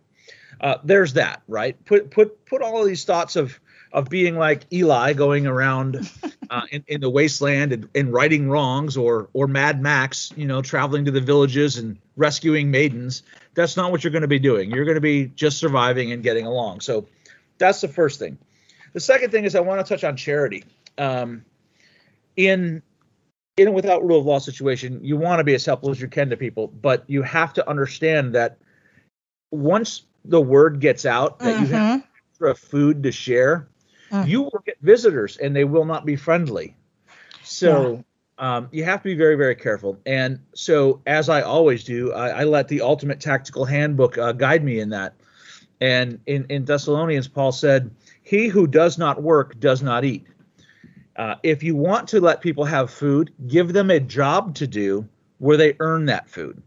uh, 0.60 0.77
there's 0.84 1.13
that, 1.13 1.41
right? 1.47 1.84
Put 1.86 2.12
put 2.12 2.45
put 2.45 2.62
all 2.62 2.82
of 2.82 2.88
these 2.88 3.06
thoughts 3.06 3.36
of 3.36 3.60
of 3.93 4.10
being 4.10 4.38
like 4.38 4.65
Eli 4.71 5.13
going 5.13 5.47
around 5.47 6.12
uh, 6.49 6.63
in, 6.71 6.84
in 6.88 7.01
the 7.01 7.10
wasteland 7.10 7.71
and, 7.71 7.89
and 7.95 8.12
righting 8.12 8.49
wrongs, 8.49 8.97
or 8.97 9.30
or 9.34 9.47
Mad 9.47 9.82
Max, 9.82 10.34
you 10.36 10.45
know, 10.45 10.62
traveling 10.62 11.06
to 11.06 11.12
the 11.12 11.21
villages 11.21 11.77
and 11.77 11.97
rescuing 12.15 12.71
maidens. 12.71 13.23
That's 13.53 13.77
not 13.77 13.91
what 13.91 14.03
you're 14.03 14.12
going 14.12 14.21
to 14.21 14.27
be 14.27 14.39
doing. 14.39 14.71
You're 14.71 14.86
going 14.86 14.95
to 14.95 15.01
be 15.01 15.25
just 15.27 15.58
surviving 15.58 16.12
and 16.12 16.23
getting 16.23 16.45
along. 16.45 16.82
So 16.82 17.08
that's 17.58 17.82
the 17.82 17.88
first 17.88 18.19
thing. 18.19 18.38
The 18.93 18.99
second 18.99 19.32
thing 19.32 19.45
is 19.45 19.56
I 19.56 19.60
want 19.62 19.86
to 19.86 19.93
touch 19.93 20.03
on 20.03 20.15
charity. 20.15 20.63
Um, 20.97 21.43
in 22.36 22.82
in 23.58 23.67
a 23.67 23.72
without 23.72 24.06
rule 24.06 24.20
of 24.20 24.26
law 24.26 24.39
situation, 24.39 25.00
you 25.04 25.17
want 25.17 25.39
to 25.39 25.43
be 25.43 25.56
as 25.56 25.65
helpful 25.65 25.89
as 25.89 26.00
you 26.00 26.08
can 26.08 26.30
to 26.30 26.38
people, 26.38 26.67
but 26.67 27.04
you 27.08 27.24
have 27.24 27.54
to 27.54 27.67
understand 27.67 28.36
that 28.36 28.58
once 29.52 30.04
the 30.24 30.39
word 30.39 30.80
gets 30.80 31.06
out 31.06 31.39
that 31.39 31.56
mm-hmm. 31.56 31.65
you 31.65 31.72
have 31.72 32.00
mm-hmm. 32.00 32.08
extra 32.32 32.56
food 32.56 33.02
to 33.04 33.12
share, 33.12 33.67
mm. 34.12 34.28
you 34.28 34.43
will 34.43 34.62
get 34.65 34.78
visitors 34.82 35.38
and 35.38 35.56
they 35.56 35.63
will 35.63 35.86
not 35.86 36.06
be 36.06 36.15
friendly. 36.15 36.76
So 37.43 38.04
yeah. 38.39 38.58
um, 38.58 38.70
you 38.72 38.84
have 38.84 39.02
to 39.02 39.06
be 39.06 39.15
very, 39.15 39.36
very 39.36 39.56
careful. 39.56 40.00
And 40.06 40.39
so, 40.54 41.02
as 41.08 41.30
I 41.30 41.41
always 41.41 41.84
do, 41.84 42.13
I, 42.13 42.41
I 42.41 42.43
let 42.43 42.67
the 42.67 42.82
Ultimate 42.82 43.20
Tactical 43.20 43.65
Handbook 43.65 44.17
uh, 44.17 44.34
guide 44.34 44.63
me 44.63 44.80
in 44.80 44.89
that. 44.89 45.15
And 45.80 46.20
in, 46.26 46.46
in 46.50 46.65
Thessalonians, 46.65 47.28
Paul 47.28 47.52
said, 47.52 47.89
He 48.24 48.48
who 48.48 48.67
does 48.67 48.98
not 48.98 49.24
work 49.24 49.60
does 49.60 49.82
not 49.82 50.04
eat. 50.04 50.28
Uh, 51.17 51.36
if 51.41 51.63
you 51.63 51.75
want 51.75 52.10
to 52.10 52.21
let 52.21 52.41
people 52.41 52.63
have 52.63 52.91
food, 52.91 53.34
give 53.47 53.73
them 53.73 53.89
a 53.89 53.99
job 53.99 54.56
to 54.56 54.67
do 54.67 55.08
where 55.39 55.58
they 55.58 55.75
earn 55.80 56.06
that 56.06 56.30
food. 56.30 56.62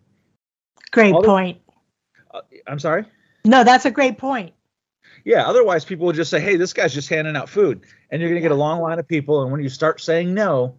Great 0.90 1.14
point. 1.14 1.60
Uh, 2.32 2.40
I'm 2.66 2.80
sorry? 2.80 3.04
No, 3.44 3.62
that's 3.62 3.84
a 3.84 3.90
great 3.90 4.18
point. 4.18 4.52
Yeah, 5.24 5.46
otherwise 5.46 5.84
people 5.84 6.06
will 6.06 6.12
just 6.12 6.30
say, 6.30 6.40
hey, 6.40 6.56
this 6.56 6.72
guy's 6.72 6.92
just 6.92 7.08
handing 7.08 7.36
out 7.36 7.48
food. 7.48 7.82
And 8.10 8.20
you're 8.20 8.30
going 8.30 8.40
to 8.40 8.44
get 8.44 8.52
a 8.52 8.56
long 8.56 8.80
line 8.80 8.98
of 8.98 9.06
people. 9.06 9.42
And 9.42 9.52
when 9.52 9.62
you 9.62 9.68
start 9.68 10.00
saying 10.00 10.34
no, 10.34 10.74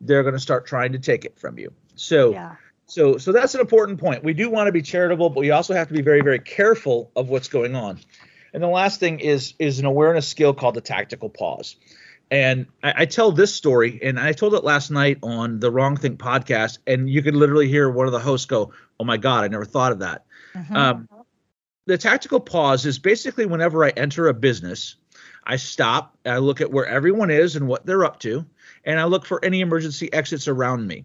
they're 0.00 0.22
going 0.22 0.34
to 0.34 0.40
start 0.40 0.66
trying 0.66 0.92
to 0.92 0.98
take 0.98 1.24
it 1.24 1.38
from 1.38 1.58
you. 1.58 1.72
So, 1.94 2.32
yeah. 2.32 2.56
so, 2.86 3.16
so 3.16 3.32
that's 3.32 3.54
an 3.54 3.60
important 3.60 3.98
point. 3.98 4.24
We 4.24 4.34
do 4.34 4.50
want 4.50 4.66
to 4.68 4.72
be 4.72 4.82
charitable, 4.82 5.30
but 5.30 5.40
we 5.40 5.52
also 5.52 5.72
have 5.72 5.88
to 5.88 5.94
be 5.94 6.02
very, 6.02 6.20
very 6.20 6.40
careful 6.40 7.10
of 7.16 7.30
what's 7.30 7.48
going 7.48 7.74
on. 7.74 8.00
And 8.52 8.62
the 8.62 8.68
last 8.68 9.00
thing 9.00 9.20
is 9.20 9.52
is 9.58 9.80
an 9.80 9.84
awareness 9.84 10.26
skill 10.26 10.54
called 10.54 10.74
the 10.74 10.80
tactical 10.80 11.28
pause. 11.28 11.76
And 12.30 12.66
I, 12.82 13.02
I, 13.02 13.04
tell 13.04 13.30
this 13.30 13.54
story, 13.54 14.00
and 14.02 14.18
I 14.18 14.32
told 14.32 14.54
it 14.54 14.64
last 14.64 14.90
night 14.90 15.18
on 15.22 15.60
the 15.60 15.70
Wrong 15.70 15.96
Think 15.96 16.18
podcast, 16.18 16.78
and 16.86 17.08
you 17.08 17.22
could 17.22 17.36
literally 17.36 17.68
hear 17.68 17.88
one 17.88 18.06
of 18.06 18.12
the 18.12 18.18
hosts 18.18 18.46
go, 18.46 18.72
"Oh 18.98 19.04
my 19.04 19.16
God, 19.16 19.44
I 19.44 19.48
never 19.48 19.64
thought 19.64 19.92
of 19.92 20.00
that." 20.00 20.24
Mm-hmm. 20.54 20.76
Um, 20.76 21.08
the 21.86 21.96
tactical 21.96 22.40
pause 22.40 22.84
is 22.84 22.98
basically 22.98 23.46
whenever 23.46 23.84
I 23.84 23.90
enter 23.90 24.26
a 24.26 24.34
business, 24.34 24.96
I 25.44 25.56
stop, 25.56 26.18
I 26.26 26.38
look 26.38 26.60
at 26.60 26.72
where 26.72 26.86
everyone 26.86 27.30
is 27.30 27.54
and 27.54 27.68
what 27.68 27.86
they're 27.86 28.04
up 28.04 28.18
to, 28.20 28.44
and 28.84 28.98
I 28.98 29.04
look 29.04 29.24
for 29.24 29.44
any 29.44 29.60
emergency 29.60 30.12
exits 30.12 30.48
around 30.48 30.86
me. 30.86 31.04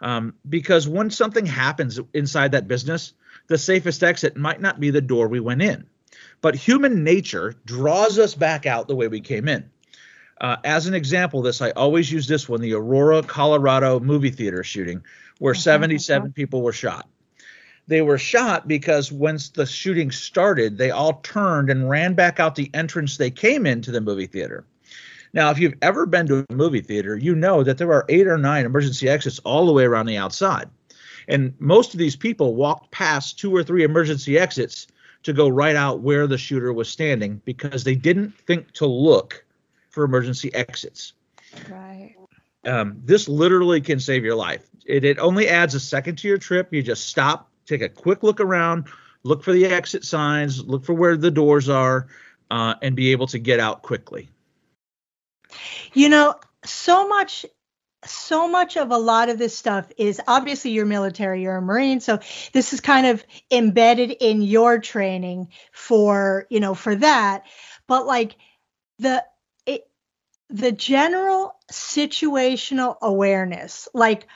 Um, 0.00 0.34
because 0.48 0.88
when 0.88 1.10
something 1.10 1.46
happens 1.46 2.00
inside 2.12 2.52
that 2.52 2.68
business, 2.68 3.12
the 3.46 3.58
safest 3.58 4.02
exit 4.02 4.36
might 4.36 4.60
not 4.60 4.80
be 4.80 4.90
the 4.90 5.00
door 5.00 5.28
we 5.28 5.40
went 5.40 5.62
in. 5.62 5.86
But 6.40 6.54
human 6.54 7.04
nature 7.04 7.54
draws 7.64 8.18
us 8.18 8.34
back 8.34 8.66
out 8.66 8.88
the 8.88 8.96
way 8.96 9.08
we 9.08 9.20
came 9.20 9.48
in. 9.48 9.70
Uh, 10.40 10.56
as 10.64 10.86
an 10.86 10.94
example, 10.94 11.42
this 11.42 11.60
I 11.60 11.70
always 11.70 12.10
use 12.10 12.26
this 12.26 12.48
one: 12.48 12.60
the 12.60 12.74
Aurora, 12.74 13.22
Colorado 13.22 14.00
movie 14.00 14.30
theater 14.30 14.62
shooting, 14.62 15.02
where 15.38 15.54
77 15.54 16.32
people 16.32 16.62
were 16.62 16.72
shot. 16.72 17.08
They 17.88 18.02
were 18.02 18.18
shot 18.18 18.68
because 18.68 19.10
once 19.10 19.48
the 19.48 19.64
shooting 19.64 20.10
started, 20.10 20.76
they 20.76 20.90
all 20.90 21.20
turned 21.22 21.70
and 21.70 21.88
ran 21.88 22.14
back 22.14 22.38
out 22.38 22.54
the 22.54 22.70
entrance 22.74 23.16
they 23.16 23.30
came 23.30 23.66
into 23.66 23.90
the 23.90 24.00
movie 24.00 24.26
theater. 24.26 24.64
Now, 25.32 25.50
if 25.50 25.58
you've 25.58 25.76
ever 25.82 26.06
been 26.06 26.26
to 26.28 26.46
a 26.48 26.52
movie 26.52 26.80
theater, 26.80 27.16
you 27.16 27.34
know 27.34 27.62
that 27.62 27.78
there 27.78 27.92
are 27.92 28.04
eight 28.08 28.26
or 28.26 28.38
nine 28.38 28.66
emergency 28.66 29.08
exits 29.08 29.38
all 29.40 29.66
the 29.66 29.72
way 29.72 29.84
around 29.84 30.06
the 30.06 30.16
outside. 30.16 30.68
And 31.28 31.54
most 31.58 31.92
of 31.92 31.98
these 31.98 32.16
people 32.16 32.54
walked 32.54 32.90
past 32.90 33.38
two 33.38 33.54
or 33.54 33.62
three 33.62 33.84
emergency 33.84 34.38
exits 34.38 34.86
to 35.22 35.32
go 35.32 35.48
right 35.48 35.76
out 35.76 36.00
where 36.00 36.26
the 36.26 36.38
shooter 36.38 36.72
was 36.72 36.88
standing 36.88 37.40
because 37.44 37.84
they 37.84 37.94
didn't 37.94 38.34
think 38.46 38.72
to 38.72 38.86
look 38.86 39.44
for 39.98 40.04
emergency 40.04 40.54
exits. 40.54 41.14
Right. 41.68 42.14
Um, 42.64 43.02
this 43.04 43.28
literally 43.28 43.80
can 43.80 43.98
save 43.98 44.24
your 44.24 44.36
life. 44.36 44.64
It, 44.86 45.02
it 45.02 45.18
only 45.18 45.48
adds 45.48 45.74
a 45.74 45.80
second 45.80 46.18
to 46.18 46.28
your 46.28 46.38
trip. 46.38 46.72
You 46.72 46.84
just 46.84 47.08
stop, 47.08 47.50
take 47.66 47.82
a 47.82 47.88
quick 47.88 48.22
look 48.22 48.38
around, 48.38 48.86
look 49.24 49.42
for 49.42 49.52
the 49.52 49.66
exit 49.66 50.04
signs, 50.04 50.64
look 50.64 50.84
for 50.84 50.94
where 50.94 51.16
the 51.16 51.32
doors 51.32 51.68
are, 51.68 52.06
uh, 52.48 52.76
and 52.80 52.94
be 52.94 53.10
able 53.10 53.26
to 53.26 53.40
get 53.40 53.58
out 53.58 53.82
quickly. 53.82 54.28
You 55.94 56.08
know, 56.10 56.36
so 56.64 57.08
much 57.08 57.44
so 58.04 58.46
much 58.46 58.76
of 58.76 58.92
a 58.92 58.96
lot 58.96 59.30
of 59.30 59.38
this 59.38 59.58
stuff 59.58 59.90
is 59.96 60.20
obviously 60.28 60.70
you're 60.70 60.86
military, 60.86 61.42
you're 61.42 61.56
a 61.56 61.60
Marine, 61.60 61.98
so 61.98 62.20
this 62.52 62.72
is 62.72 62.80
kind 62.80 63.08
of 63.08 63.24
embedded 63.50 64.12
in 64.20 64.42
your 64.42 64.78
training 64.78 65.48
for, 65.72 66.46
you 66.50 66.60
know, 66.60 66.76
for 66.76 66.94
that. 66.94 67.42
But 67.88 68.06
like 68.06 68.36
the 69.00 69.24
the 70.50 70.72
general 70.72 71.56
situational 71.70 72.96
awareness, 73.00 73.88
like 73.94 74.26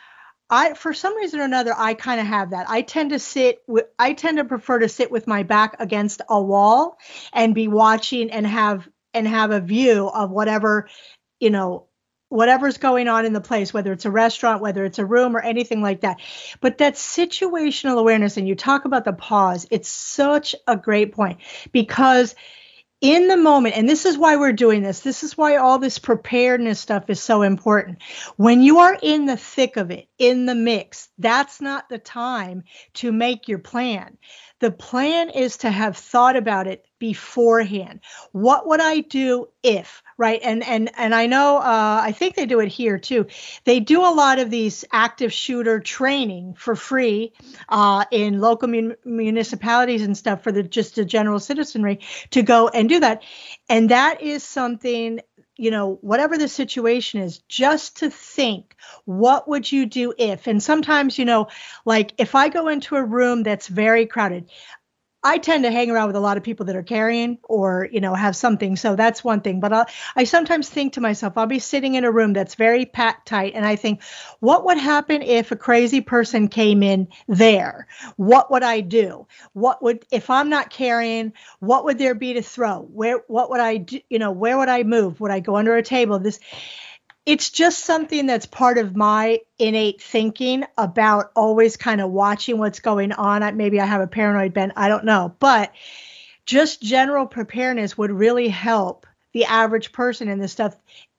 I 0.50 0.74
for 0.74 0.92
some 0.92 1.16
reason 1.16 1.40
or 1.40 1.44
another 1.44 1.74
I 1.76 1.94
kind 1.94 2.20
of 2.20 2.26
have 2.26 2.50
that. 2.50 2.68
I 2.68 2.82
tend 2.82 3.10
to 3.10 3.18
sit 3.18 3.62
with 3.66 3.86
I 3.98 4.12
tend 4.12 4.38
to 4.38 4.44
prefer 4.44 4.80
to 4.80 4.88
sit 4.88 5.10
with 5.10 5.26
my 5.26 5.42
back 5.42 5.76
against 5.78 6.20
a 6.28 6.40
wall 6.40 6.98
and 7.32 7.54
be 7.54 7.68
watching 7.68 8.30
and 8.30 8.46
have 8.46 8.88
and 9.14 9.26
have 9.26 9.50
a 9.50 9.60
view 9.60 10.08
of 10.08 10.30
whatever, 10.30 10.88
you 11.40 11.50
know, 11.50 11.86
whatever's 12.28 12.78
going 12.78 13.08
on 13.08 13.26
in 13.26 13.34
the 13.34 13.40
place, 13.40 13.74
whether 13.74 13.92
it's 13.92 14.06
a 14.06 14.10
restaurant, 14.10 14.62
whether 14.62 14.84
it's 14.84 14.98
a 14.98 15.04
room 15.04 15.36
or 15.36 15.40
anything 15.40 15.82
like 15.82 16.00
that. 16.00 16.18
But 16.60 16.78
that 16.78 16.94
situational 16.94 17.98
awareness, 17.98 18.38
and 18.38 18.48
you 18.48 18.54
talk 18.54 18.86
about 18.86 19.04
the 19.04 19.12
pause, 19.12 19.66
it's 19.70 19.88
such 19.88 20.54
a 20.66 20.76
great 20.76 21.12
point 21.12 21.40
because 21.72 22.34
in 23.02 23.26
the 23.26 23.36
moment, 23.36 23.76
and 23.76 23.88
this 23.88 24.06
is 24.06 24.16
why 24.16 24.36
we're 24.36 24.52
doing 24.52 24.82
this, 24.82 25.00
this 25.00 25.24
is 25.24 25.36
why 25.36 25.56
all 25.56 25.78
this 25.78 25.98
preparedness 25.98 26.78
stuff 26.78 27.10
is 27.10 27.20
so 27.20 27.42
important. 27.42 27.98
When 28.36 28.62
you 28.62 28.78
are 28.78 28.96
in 29.02 29.26
the 29.26 29.36
thick 29.36 29.76
of 29.76 29.90
it, 29.90 30.08
in 30.22 30.46
the 30.46 30.54
mix, 30.54 31.08
that's 31.18 31.60
not 31.60 31.88
the 31.88 31.98
time 31.98 32.62
to 32.94 33.10
make 33.10 33.48
your 33.48 33.58
plan. 33.58 34.16
The 34.60 34.70
plan 34.70 35.30
is 35.30 35.56
to 35.58 35.70
have 35.70 35.96
thought 35.96 36.36
about 36.36 36.68
it 36.68 36.86
beforehand. 37.00 37.98
What 38.30 38.68
would 38.68 38.80
I 38.80 39.00
do 39.00 39.48
if, 39.64 40.04
right? 40.16 40.40
And 40.40 40.62
and 40.62 40.88
and 40.96 41.12
I 41.12 41.26
know 41.26 41.56
uh, 41.56 42.00
I 42.04 42.12
think 42.12 42.36
they 42.36 42.46
do 42.46 42.60
it 42.60 42.68
here 42.68 42.96
too. 42.96 43.26
They 43.64 43.80
do 43.80 44.02
a 44.02 44.14
lot 44.14 44.38
of 44.38 44.50
these 44.50 44.84
active 44.92 45.32
shooter 45.32 45.80
training 45.80 46.54
for 46.54 46.76
free 46.76 47.32
uh, 47.68 48.04
in 48.12 48.40
local 48.40 48.68
mun- 48.68 48.94
municipalities 49.04 50.02
and 50.02 50.16
stuff 50.16 50.44
for 50.44 50.52
the 50.52 50.62
just 50.62 50.94
the 50.94 51.04
general 51.04 51.40
citizenry 51.40 51.98
to 52.30 52.42
go 52.42 52.68
and 52.68 52.88
do 52.88 53.00
that. 53.00 53.24
And 53.68 53.90
that 53.90 54.22
is 54.22 54.44
something 54.44 55.18
you 55.56 55.70
know, 55.70 55.98
whatever 56.00 56.38
the 56.38 56.48
situation 56.48 57.20
is, 57.20 57.38
just 57.48 57.98
to 57.98 58.10
think, 58.10 58.76
what 59.04 59.48
would 59.48 59.70
you 59.70 59.86
do 59.86 60.14
if? 60.16 60.46
And 60.46 60.62
sometimes, 60.62 61.18
you 61.18 61.24
know, 61.24 61.48
like 61.84 62.14
if 62.18 62.34
I 62.34 62.48
go 62.48 62.68
into 62.68 62.96
a 62.96 63.04
room 63.04 63.42
that's 63.42 63.68
very 63.68 64.06
crowded, 64.06 64.50
I 65.24 65.38
tend 65.38 65.64
to 65.64 65.70
hang 65.70 65.90
around 65.90 66.08
with 66.08 66.16
a 66.16 66.20
lot 66.20 66.36
of 66.36 66.42
people 66.42 66.66
that 66.66 66.74
are 66.74 66.82
carrying 66.82 67.38
or, 67.44 67.88
you 67.92 68.00
know, 68.00 68.14
have 68.14 68.34
something. 68.34 68.76
So 68.76 68.96
that's 68.96 69.22
one 69.22 69.40
thing. 69.40 69.60
But 69.60 69.72
I'll, 69.72 69.86
I 70.16 70.24
sometimes 70.24 70.68
think 70.68 70.94
to 70.94 71.00
myself, 71.00 71.34
I'll 71.36 71.46
be 71.46 71.60
sitting 71.60 71.94
in 71.94 72.04
a 72.04 72.10
room 72.10 72.32
that's 72.32 72.56
very 72.56 72.86
packed 72.86 73.28
tight. 73.28 73.52
And 73.54 73.64
I 73.64 73.76
think, 73.76 74.02
what 74.40 74.64
would 74.64 74.78
happen 74.78 75.22
if 75.22 75.52
a 75.52 75.56
crazy 75.56 76.00
person 76.00 76.48
came 76.48 76.82
in 76.82 77.08
there? 77.28 77.86
What 78.16 78.50
would 78.50 78.64
I 78.64 78.80
do? 78.80 79.26
What 79.52 79.82
would, 79.82 80.04
if 80.10 80.28
I'm 80.28 80.50
not 80.50 80.70
carrying, 80.70 81.32
what 81.60 81.84
would 81.84 81.98
there 81.98 82.14
be 82.14 82.34
to 82.34 82.42
throw? 82.42 82.80
Where, 82.80 83.22
what 83.28 83.50
would 83.50 83.60
I 83.60 83.76
do? 83.76 84.00
You 84.10 84.18
know, 84.18 84.32
where 84.32 84.58
would 84.58 84.68
I 84.68 84.82
move? 84.82 85.20
Would 85.20 85.30
I 85.30 85.40
go 85.40 85.56
under 85.56 85.76
a 85.76 85.82
table? 85.82 86.18
This, 86.18 86.40
it's 87.24 87.50
just 87.50 87.84
something 87.84 88.26
that's 88.26 88.46
part 88.46 88.78
of 88.78 88.96
my 88.96 89.40
innate 89.58 90.02
thinking 90.02 90.64
about 90.76 91.30
always 91.36 91.76
kind 91.76 92.00
of 92.00 92.10
watching 92.10 92.58
what's 92.58 92.80
going 92.80 93.12
on. 93.12 93.42
I, 93.42 93.52
Maybe 93.52 93.80
I 93.80 93.86
have 93.86 94.00
a 94.00 94.06
paranoid 94.06 94.52
bent, 94.52 94.72
I 94.76 94.88
don't 94.88 95.04
know. 95.04 95.34
But 95.38 95.72
just 96.44 96.82
general 96.82 97.26
preparedness 97.26 97.96
would 97.96 98.10
really 98.10 98.48
help 98.48 99.06
the 99.32 99.44
average 99.44 99.92
person 99.92 100.28
in 100.28 100.40
this 100.40 100.52
stuff 100.52 100.76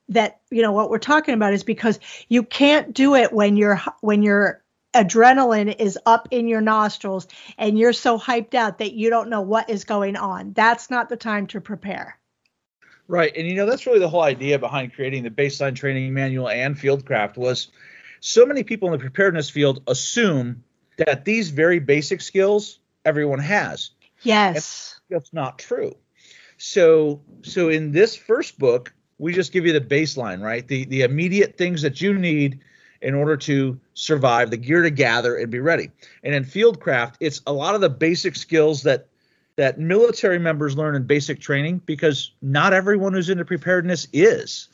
that 0.09 0.41
you 0.51 0.61
know 0.61 0.73
what 0.73 0.89
we're 0.89 0.99
talking 0.99 1.33
about 1.33 1.53
is 1.53 1.63
because 1.63 1.99
you 2.27 2.43
can't 2.43 2.93
do 2.93 3.15
it 3.15 3.31
when 3.31 3.55
you're 3.55 3.81
when 4.01 4.21
your 4.21 4.61
adrenaline 4.93 5.73
is 5.79 5.97
up 6.05 6.27
in 6.31 6.47
your 6.47 6.61
nostrils 6.61 7.27
and 7.57 7.79
you're 7.79 7.93
so 7.93 8.19
hyped 8.19 8.53
out 8.53 8.79
that 8.79 8.93
you 8.93 9.09
don't 9.09 9.29
know 9.29 9.41
what 9.41 9.69
is 9.69 9.85
going 9.85 10.17
on 10.17 10.51
that's 10.53 10.91
not 10.91 11.07
the 11.07 11.15
time 11.15 11.47
to 11.47 11.61
prepare 11.61 12.19
Right. 13.07 13.31
And 13.35 13.47
you 13.47 13.55
know, 13.55 13.65
that's 13.65 13.85
really 13.85 13.99
the 13.99 14.09
whole 14.09 14.23
idea 14.23 14.57
behind 14.59 14.93
creating 14.93 15.23
the 15.23 15.29
baseline 15.29 15.75
training 15.75 16.13
manual 16.13 16.49
and 16.49 16.75
Fieldcraft 16.75 17.37
was 17.37 17.67
so 18.19 18.45
many 18.45 18.63
people 18.63 18.87
in 18.87 18.93
the 18.93 18.99
preparedness 18.99 19.49
field 19.49 19.83
assume 19.87 20.63
that 20.97 21.25
these 21.25 21.49
very 21.49 21.79
basic 21.79 22.21
skills 22.21 22.79
everyone 23.03 23.39
has. 23.39 23.91
Yes. 24.21 24.99
And 25.09 25.19
that's 25.19 25.33
not 25.33 25.59
true. 25.59 25.95
So 26.57 27.21
so 27.41 27.69
in 27.69 27.91
this 27.91 28.15
first 28.15 28.57
book, 28.57 28.93
we 29.17 29.33
just 29.33 29.51
give 29.51 29.65
you 29.65 29.73
the 29.73 29.81
baseline, 29.81 30.41
right? 30.41 30.65
The 30.65 30.85
the 30.85 31.01
immediate 31.01 31.57
things 31.57 31.81
that 31.81 31.99
you 31.99 32.13
need 32.13 32.61
in 33.01 33.13
order 33.13 33.35
to 33.35 33.79
survive, 33.93 34.49
the 34.49 34.57
gear 34.57 34.81
to 34.81 34.89
gather 34.89 35.35
and 35.35 35.51
be 35.51 35.59
ready. 35.59 35.91
And 36.23 36.33
in 36.33 36.45
Fieldcraft, 36.45 37.15
it's 37.19 37.41
a 37.45 37.51
lot 37.51 37.75
of 37.75 37.81
the 37.81 37.89
basic 37.89 38.37
skills 38.37 38.83
that 38.83 39.07
that 39.55 39.79
military 39.79 40.39
members 40.39 40.75
learn 40.75 40.95
in 40.95 41.03
basic 41.03 41.39
training 41.39 41.81
because 41.85 42.31
not 42.41 42.73
everyone 42.73 43.13
who's 43.13 43.29
into 43.29 43.45
preparedness 43.45 44.07
is. 44.11 44.69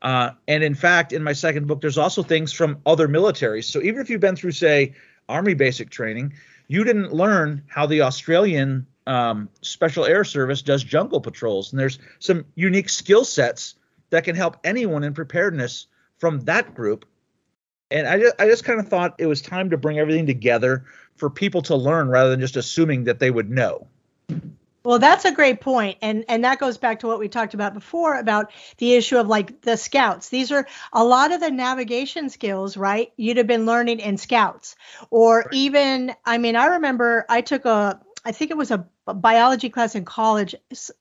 Uh, 0.00 0.30
and 0.48 0.64
in 0.64 0.74
fact, 0.74 1.12
in 1.12 1.22
my 1.22 1.32
second 1.32 1.66
book, 1.66 1.80
there's 1.80 1.98
also 1.98 2.22
things 2.22 2.52
from 2.52 2.80
other 2.86 3.08
militaries. 3.08 3.64
So 3.64 3.80
even 3.82 4.00
if 4.00 4.10
you've 4.10 4.20
been 4.20 4.36
through, 4.36 4.52
say, 4.52 4.94
Army 5.28 5.54
basic 5.54 5.90
training, 5.90 6.34
you 6.66 6.82
didn't 6.82 7.12
learn 7.12 7.62
how 7.68 7.86
the 7.86 8.02
Australian 8.02 8.86
um, 9.06 9.48
Special 9.60 10.04
Air 10.04 10.24
Service 10.24 10.62
does 10.62 10.82
jungle 10.82 11.20
patrols. 11.20 11.72
And 11.72 11.78
there's 11.78 11.98
some 12.18 12.44
unique 12.54 12.88
skill 12.88 13.24
sets 13.24 13.74
that 14.10 14.24
can 14.24 14.34
help 14.34 14.56
anyone 14.64 15.04
in 15.04 15.14
preparedness 15.14 15.86
from 16.18 16.40
that 16.40 16.74
group. 16.74 17.04
And 17.90 18.06
I 18.06 18.18
just, 18.18 18.34
I 18.38 18.46
just 18.46 18.64
kind 18.64 18.80
of 18.80 18.88
thought 18.88 19.14
it 19.18 19.26
was 19.26 19.42
time 19.42 19.70
to 19.70 19.76
bring 19.76 19.98
everything 19.98 20.26
together 20.26 20.86
for 21.16 21.30
people 21.30 21.62
to 21.62 21.76
learn 21.76 22.08
rather 22.08 22.30
than 22.30 22.40
just 22.40 22.56
assuming 22.56 23.04
that 23.04 23.18
they 23.18 23.30
would 23.30 23.50
know. 23.50 23.86
Well, 24.84 24.98
that's 24.98 25.24
a 25.24 25.32
great 25.32 25.60
point, 25.60 25.98
and 26.02 26.24
and 26.28 26.44
that 26.44 26.58
goes 26.58 26.76
back 26.76 27.00
to 27.00 27.06
what 27.06 27.20
we 27.20 27.28
talked 27.28 27.54
about 27.54 27.72
before 27.72 28.18
about 28.18 28.50
the 28.78 28.94
issue 28.94 29.16
of 29.16 29.28
like 29.28 29.60
the 29.60 29.76
scouts. 29.76 30.28
These 30.28 30.50
are 30.50 30.66
a 30.92 31.04
lot 31.04 31.30
of 31.30 31.40
the 31.40 31.50
navigation 31.50 32.30
skills, 32.30 32.76
right? 32.76 33.12
You'd 33.16 33.36
have 33.36 33.46
been 33.46 33.64
learning 33.64 34.00
in 34.00 34.16
scouts, 34.16 34.74
or 35.10 35.46
even 35.52 36.12
I 36.24 36.38
mean, 36.38 36.56
I 36.56 36.66
remember 36.66 37.24
I 37.28 37.42
took 37.42 37.64
a 37.64 38.00
I 38.24 38.32
think 38.32 38.50
it 38.50 38.56
was 38.56 38.72
a 38.72 38.88
biology 39.06 39.68
class 39.68 39.94
in 39.94 40.04
college. 40.04 40.54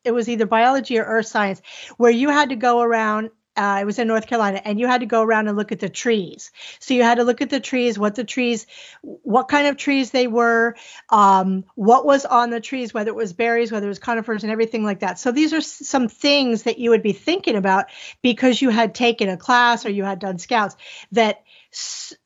It 0.04 0.12
was 0.12 0.30
either 0.30 0.46
biology 0.46 1.00
or 1.00 1.04
earth 1.04 1.28
science, 1.28 1.62
where 1.98 2.12
you 2.12 2.30
had 2.30 2.50
to 2.50 2.56
go 2.56 2.82
around 2.82 3.32
uh, 3.56 3.80
it 3.82 3.86
was 3.86 4.00
in 4.00 4.08
North 4.08 4.28
Carolina, 4.28 4.62
and 4.64 4.80
you 4.80 4.88
had 4.88 5.02
to 5.02 5.06
go 5.06 5.22
around 5.22 5.48
and 5.48 5.58
look 5.58 5.72
at 5.72 5.80
the 5.80 5.90
trees. 5.90 6.52
So 6.80 6.94
you 6.94 7.04
had 7.04 7.16
to 7.16 7.24
look 7.24 7.42
at 7.42 7.50
the 7.50 7.60
trees, 7.60 8.00
what 8.00 8.16
the 8.16 8.24
trees, 8.24 8.66
what 9.02 9.50
kind 9.50 9.68
of 9.68 9.78
trees 9.78 10.12
they 10.12 10.28
were, 10.28 10.76
um, 11.10 11.66
what 11.76 12.06
was 12.06 12.26
on 12.26 12.50
the 12.50 12.62
trees, 12.62 12.94
whether 12.94 13.10
it 13.10 13.16
was 13.16 13.34
berries, 13.34 13.72
whether 13.72 13.86
it 13.86 13.90
was 13.90 14.00
conifers, 14.00 14.44
and 14.44 14.52
everything 14.52 14.84
like 14.84 15.02
that. 15.02 15.20
So 15.20 15.32
these 15.32 15.54
are 15.54 15.62
some 15.62 16.08
things 16.08 16.64
that 16.64 16.80
you 16.80 16.92
would 16.92 17.04
be 17.04 17.14
thinking 17.14 17.56
about 17.56 17.88
because 18.22 18.62
you 18.62 18.70
had 18.70 18.96
taken 18.96 19.28
a 19.28 19.38
class 19.38 19.86
or 19.86 19.90
you 19.90 20.04
had 20.04 20.20
done 20.20 20.40
scouts 20.40 20.76
that 21.12 21.44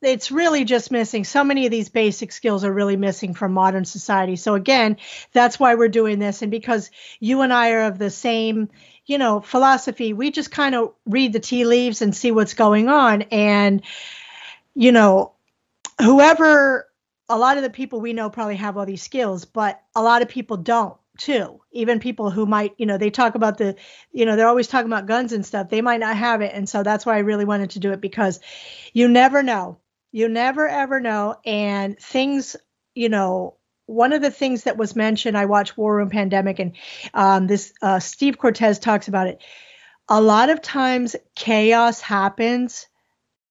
it's 0.02 0.32
really 0.32 0.64
just 0.64 0.90
missing. 0.90 1.24
So 1.24 1.44
many 1.44 1.66
of 1.66 1.70
these 1.70 1.88
basic 1.88 2.32
skills 2.32 2.64
are 2.64 2.72
really 2.72 2.96
missing 2.96 3.34
from 3.34 3.52
modern 3.52 3.84
society. 3.84 4.36
So 4.36 4.54
again, 4.54 4.96
that's 5.32 5.58
why 5.58 5.76
we're 5.76 5.88
doing 5.88 6.18
this, 6.18 6.42
and 6.42 6.50
because 6.50 6.90
you 7.20 7.42
and 7.42 7.52
I 7.52 7.70
are 7.72 7.84
of 7.84 7.98
the 7.98 8.10
same 8.10 8.70
you 9.06 9.18
know, 9.18 9.40
philosophy, 9.40 10.12
we 10.12 10.30
just 10.30 10.50
kind 10.50 10.74
of 10.74 10.92
read 11.06 11.32
the 11.32 11.40
tea 11.40 11.64
leaves 11.64 12.02
and 12.02 12.14
see 12.14 12.32
what's 12.32 12.54
going 12.54 12.88
on. 12.88 13.22
And, 13.22 13.82
you 14.74 14.92
know, 14.92 15.32
whoever, 16.00 16.88
a 17.28 17.38
lot 17.38 17.56
of 17.56 17.62
the 17.62 17.70
people 17.70 18.00
we 18.00 18.12
know 18.12 18.30
probably 18.30 18.56
have 18.56 18.76
all 18.76 18.86
these 18.86 19.02
skills, 19.02 19.44
but 19.44 19.80
a 19.94 20.02
lot 20.02 20.22
of 20.22 20.28
people 20.28 20.56
don't 20.56 20.96
too. 21.18 21.60
Even 21.72 22.00
people 22.00 22.30
who 22.30 22.46
might, 22.46 22.74
you 22.78 22.86
know, 22.86 22.98
they 22.98 23.10
talk 23.10 23.34
about 23.36 23.58
the, 23.58 23.76
you 24.12 24.26
know, 24.26 24.36
they're 24.36 24.48
always 24.48 24.68
talking 24.68 24.90
about 24.90 25.06
guns 25.06 25.32
and 25.32 25.46
stuff. 25.46 25.68
They 25.68 25.80
might 25.80 26.00
not 26.00 26.16
have 26.16 26.42
it. 26.42 26.52
And 26.54 26.68
so 26.68 26.82
that's 26.82 27.06
why 27.06 27.16
I 27.16 27.20
really 27.20 27.44
wanted 27.44 27.70
to 27.70 27.80
do 27.80 27.92
it 27.92 28.00
because 28.00 28.40
you 28.92 29.08
never 29.08 29.42
know. 29.42 29.78
You 30.12 30.28
never 30.28 30.68
ever 30.68 31.00
know. 31.00 31.36
And 31.44 31.98
things, 31.98 32.56
you 32.94 33.08
know, 33.08 33.55
one 33.86 34.12
of 34.12 34.22
the 34.22 34.30
things 34.30 34.64
that 34.64 34.76
was 34.76 34.96
mentioned, 34.96 35.38
I 35.38 35.46
watched 35.46 35.76
War 35.78 35.96
Room 35.96 36.10
Pandemic, 36.10 36.58
and 36.58 36.72
um, 37.14 37.46
this 37.46 37.72
uh, 37.80 38.00
Steve 38.00 38.38
Cortes 38.38 38.78
talks 38.78 39.08
about 39.08 39.28
it. 39.28 39.42
A 40.08 40.20
lot 40.20 40.50
of 40.50 40.60
times, 40.60 41.16
chaos 41.34 42.00
happens, 42.00 42.86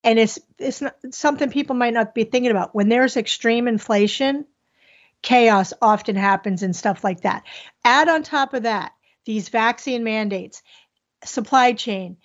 and 0.03 0.19
it's 0.19 0.39
it's 0.57 0.81
not, 0.81 0.95
something 1.11 1.49
people 1.49 1.75
might 1.75 1.93
not 1.93 2.13
be 2.13 2.25
thinking 2.25 2.51
about. 2.51 2.75
When 2.75 2.89
there's 2.89 3.17
extreme 3.17 3.67
inflation, 3.67 4.45
chaos 5.21 5.73
often 5.81 6.15
happens 6.15 6.63
and 6.63 6.75
stuff 6.75 7.03
like 7.03 7.21
that. 7.21 7.43
Add 7.83 8.09
on 8.09 8.23
top 8.23 8.53
of 8.53 8.63
that 8.63 8.91
these 9.25 9.49
vaccine 9.49 10.03
mandates, 10.03 10.61
supply 11.23 11.73
chain, 11.73 12.17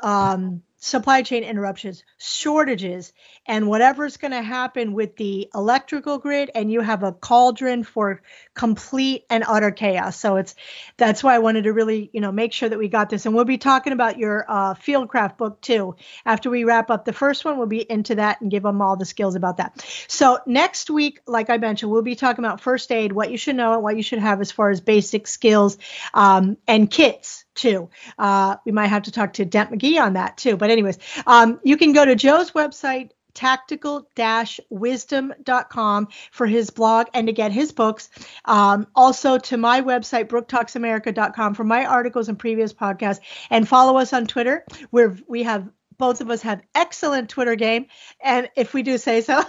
um, 0.00 0.62
supply 0.78 1.22
chain 1.22 1.42
interruptions, 1.42 2.04
shortages, 2.18 3.12
and 3.46 3.66
whatever's 3.66 4.16
going 4.16 4.32
to 4.32 4.42
happen 4.42 4.92
with 4.92 5.16
the 5.16 5.48
electrical 5.54 6.18
grid, 6.18 6.50
and 6.54 6.70
you 6.70 6.80
have 6.80 7.02
a 7.02 7.12
cauldron 7.12 7.82
for 7.82 8.22
complete 8.54 9.24
and 9.30 9.44
utter 9.46 9.70
chaos. 9.70 10.18
So 10.18 10.36
it's 10.36 10.54
that's 10.96 11.24
why 11.24 11.34
I 11.34 11.38
wanted 11.38 11.64
to 11.64 11.72
really, 11.72 12.10
you 12.12 12.20
know, 12.20 12.30
make 12.30 12.52
sure 12.52 12.68
that 12.68 12.78
we 12.78 12.88
got 12.88 13.08
this. 13.08 13.26
And 13.26 13.34
we'll 13.34 13.44
be 13.44 13.58
talking 13.58 13.92
about 13.92 14.18
your 14.18 14.44
uh, 14.48 14.74
Fieldcraft 14.74 15.38
book 15.38 15.60
too. 15.60 15.96
After 16.24 16.50
we 16.50 16.64
wrap 16.64 16.90
up 16.90 17.04
the 17.04 17.12
first 17.12 17.44
one, 17.44 17.56
we'll 17.56 17.66
be 17.66 17.90
into 17.90 18.16
that 18.16 18.40
and 18.40 18.50
give 18.50 18.62
them 18.62 18.82
all 18.82 18.96
the 18.96 19.06
skills 19.06 19.34
about 19.34 19.56
that. 19.56 19.84
So 20.08 20.40
next 20.46 20.90
week, 20.90 21.20
like 21.26 21.48
I 21.48 21.56
mentioned, 21.56 21.90
we'll 21.90 22.02
be 22.02 22.16
talking 22.16 22.44
about 22.44 22.60
first 22.60 22.92
aid, 22.92 23.12
what 23.12 23.30
you 23.30 23.38
should 23.38 23.56
know 23.56 23.72
and 23.74 23.82
what 23.82 23.96
you 23.96 24.02
should 24.02 24.18
have 24.18 24.40
as 24.40 24.52
far 24.52 24.70
as 24.70 24.80
basic 24.80 25.26
skills 25.26 25.78
um, 26.12 26.58
and 26.68 26.90
kits 26.90 27.45
too. 27.56 27.90
Uh, 28.18 28.56
we 28.64 28.72
might 28.72 28.86
have 28.86 29.02
to 29.04 29.12
talk 29.12 29.34
to 29.34 29.44
Dent 29.44 29.70
McGee 29.70 30.00
on 30.00 30.14
that 30.14 30.36
too. 30.36 30.56
But 30.56 30.70
anyways, 30.70 30.98
um, 31.26 31.60
you 31.64 31.76
can 31.76 31.92
go 31.92 32.04
to 32.04 32.14
Joe's 32.14 32.52
website, 32.52 33.10
tactical-wisdom.com 33.34 36.08
for 36.30 36.46
his 36.46 36.70
blog 36.70 37.08
and 37.12 37.26
to 37.26 37.32
get 37.32 37.50
his 37.52 37.72
books. 37.72 38.08
Um, 38.44 38.86
also 38.94 39.38
to 39.38 39.56
my 39.56 39.82
website, 39.82 40.28
brooktalksamerica.com 40.28 41.54
for 41.54 41.64
my 41.64 41.84
articles 41.84 42.28
and 42.28 42.38
previous 42.38 42.72
podcasts. 42.72 43.18
And 43.50 43.68
follow 43.68 43.98
us 43.98 44.12
on 44.12 44.26
Twitter 44.26 44.64
where 44.90 45.16
we 45.28 45.42
have 45.42 45.68
both 45.98 46.20
of 46.20 46.30
us 46.30 46.42
have 46.42 46.62
excellent 46.74 47.28
Twitter 47.28 47.56
game, 47.56 47.86
and 48.20 48.48
if 48.56 48.74
we 48.74 48.82
do 48.82 48.98
say 48.98 49.20
so. 49.20 49.42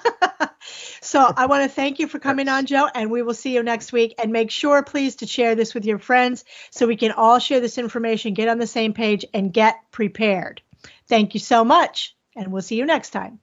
so 1.02 1.32
I 1.36 1.46
want 1.46 1.64
to 1.64 1.70
thank 1.70 2.00
you 2.00 2.08
for 2.08 2.20
coming 2.20 2.48
on, 2.48 2.66
Joe, 2.66 2.88
and 2.94 3.12
we 3.12 3.22
will 3.22 3.34
see 3.34 3.54
you 3.54 3.64
next 3.64 3.92
week. 3.92 4.16
And 4.22 4.32
make 4.32 4.52
sure, 4.52 4.84
please, 4.84 5.18
to 5.18 5.28
share 5.28 5.56
this 5.56 5.74
with 5.74 5.86
your 5.86 6.00
friends 6.00 6.46
so 6.72 6.88
we 6.88 6.98
can 6.98 7.12
all 7.12 7.40
share 7.40 7.60
this 7.60 7.78
information, 7.78 8.34
get 8.34 8.50
on 8.50 8.60
the 8.60 8.68
same 8.68 8.94
page, 8.94 9.26
and 9.34 9.54
get 9.54 9.76
prepared. 9.92 10.62
Thank 11.08 11.34
you 11.34 11.40
so 11.40 11.64
much, 11.64 12.16
and 12.36 12.52
we'll 12.52 12.62
see 12.62 12.76
you 12.76 12.86
next 12.86 13.12
time. 13.12 13.40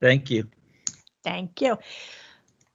Thank 0.00 0.30
you. 0.30 0.48
Thank 1.24 1.60
you. 1.60 1.78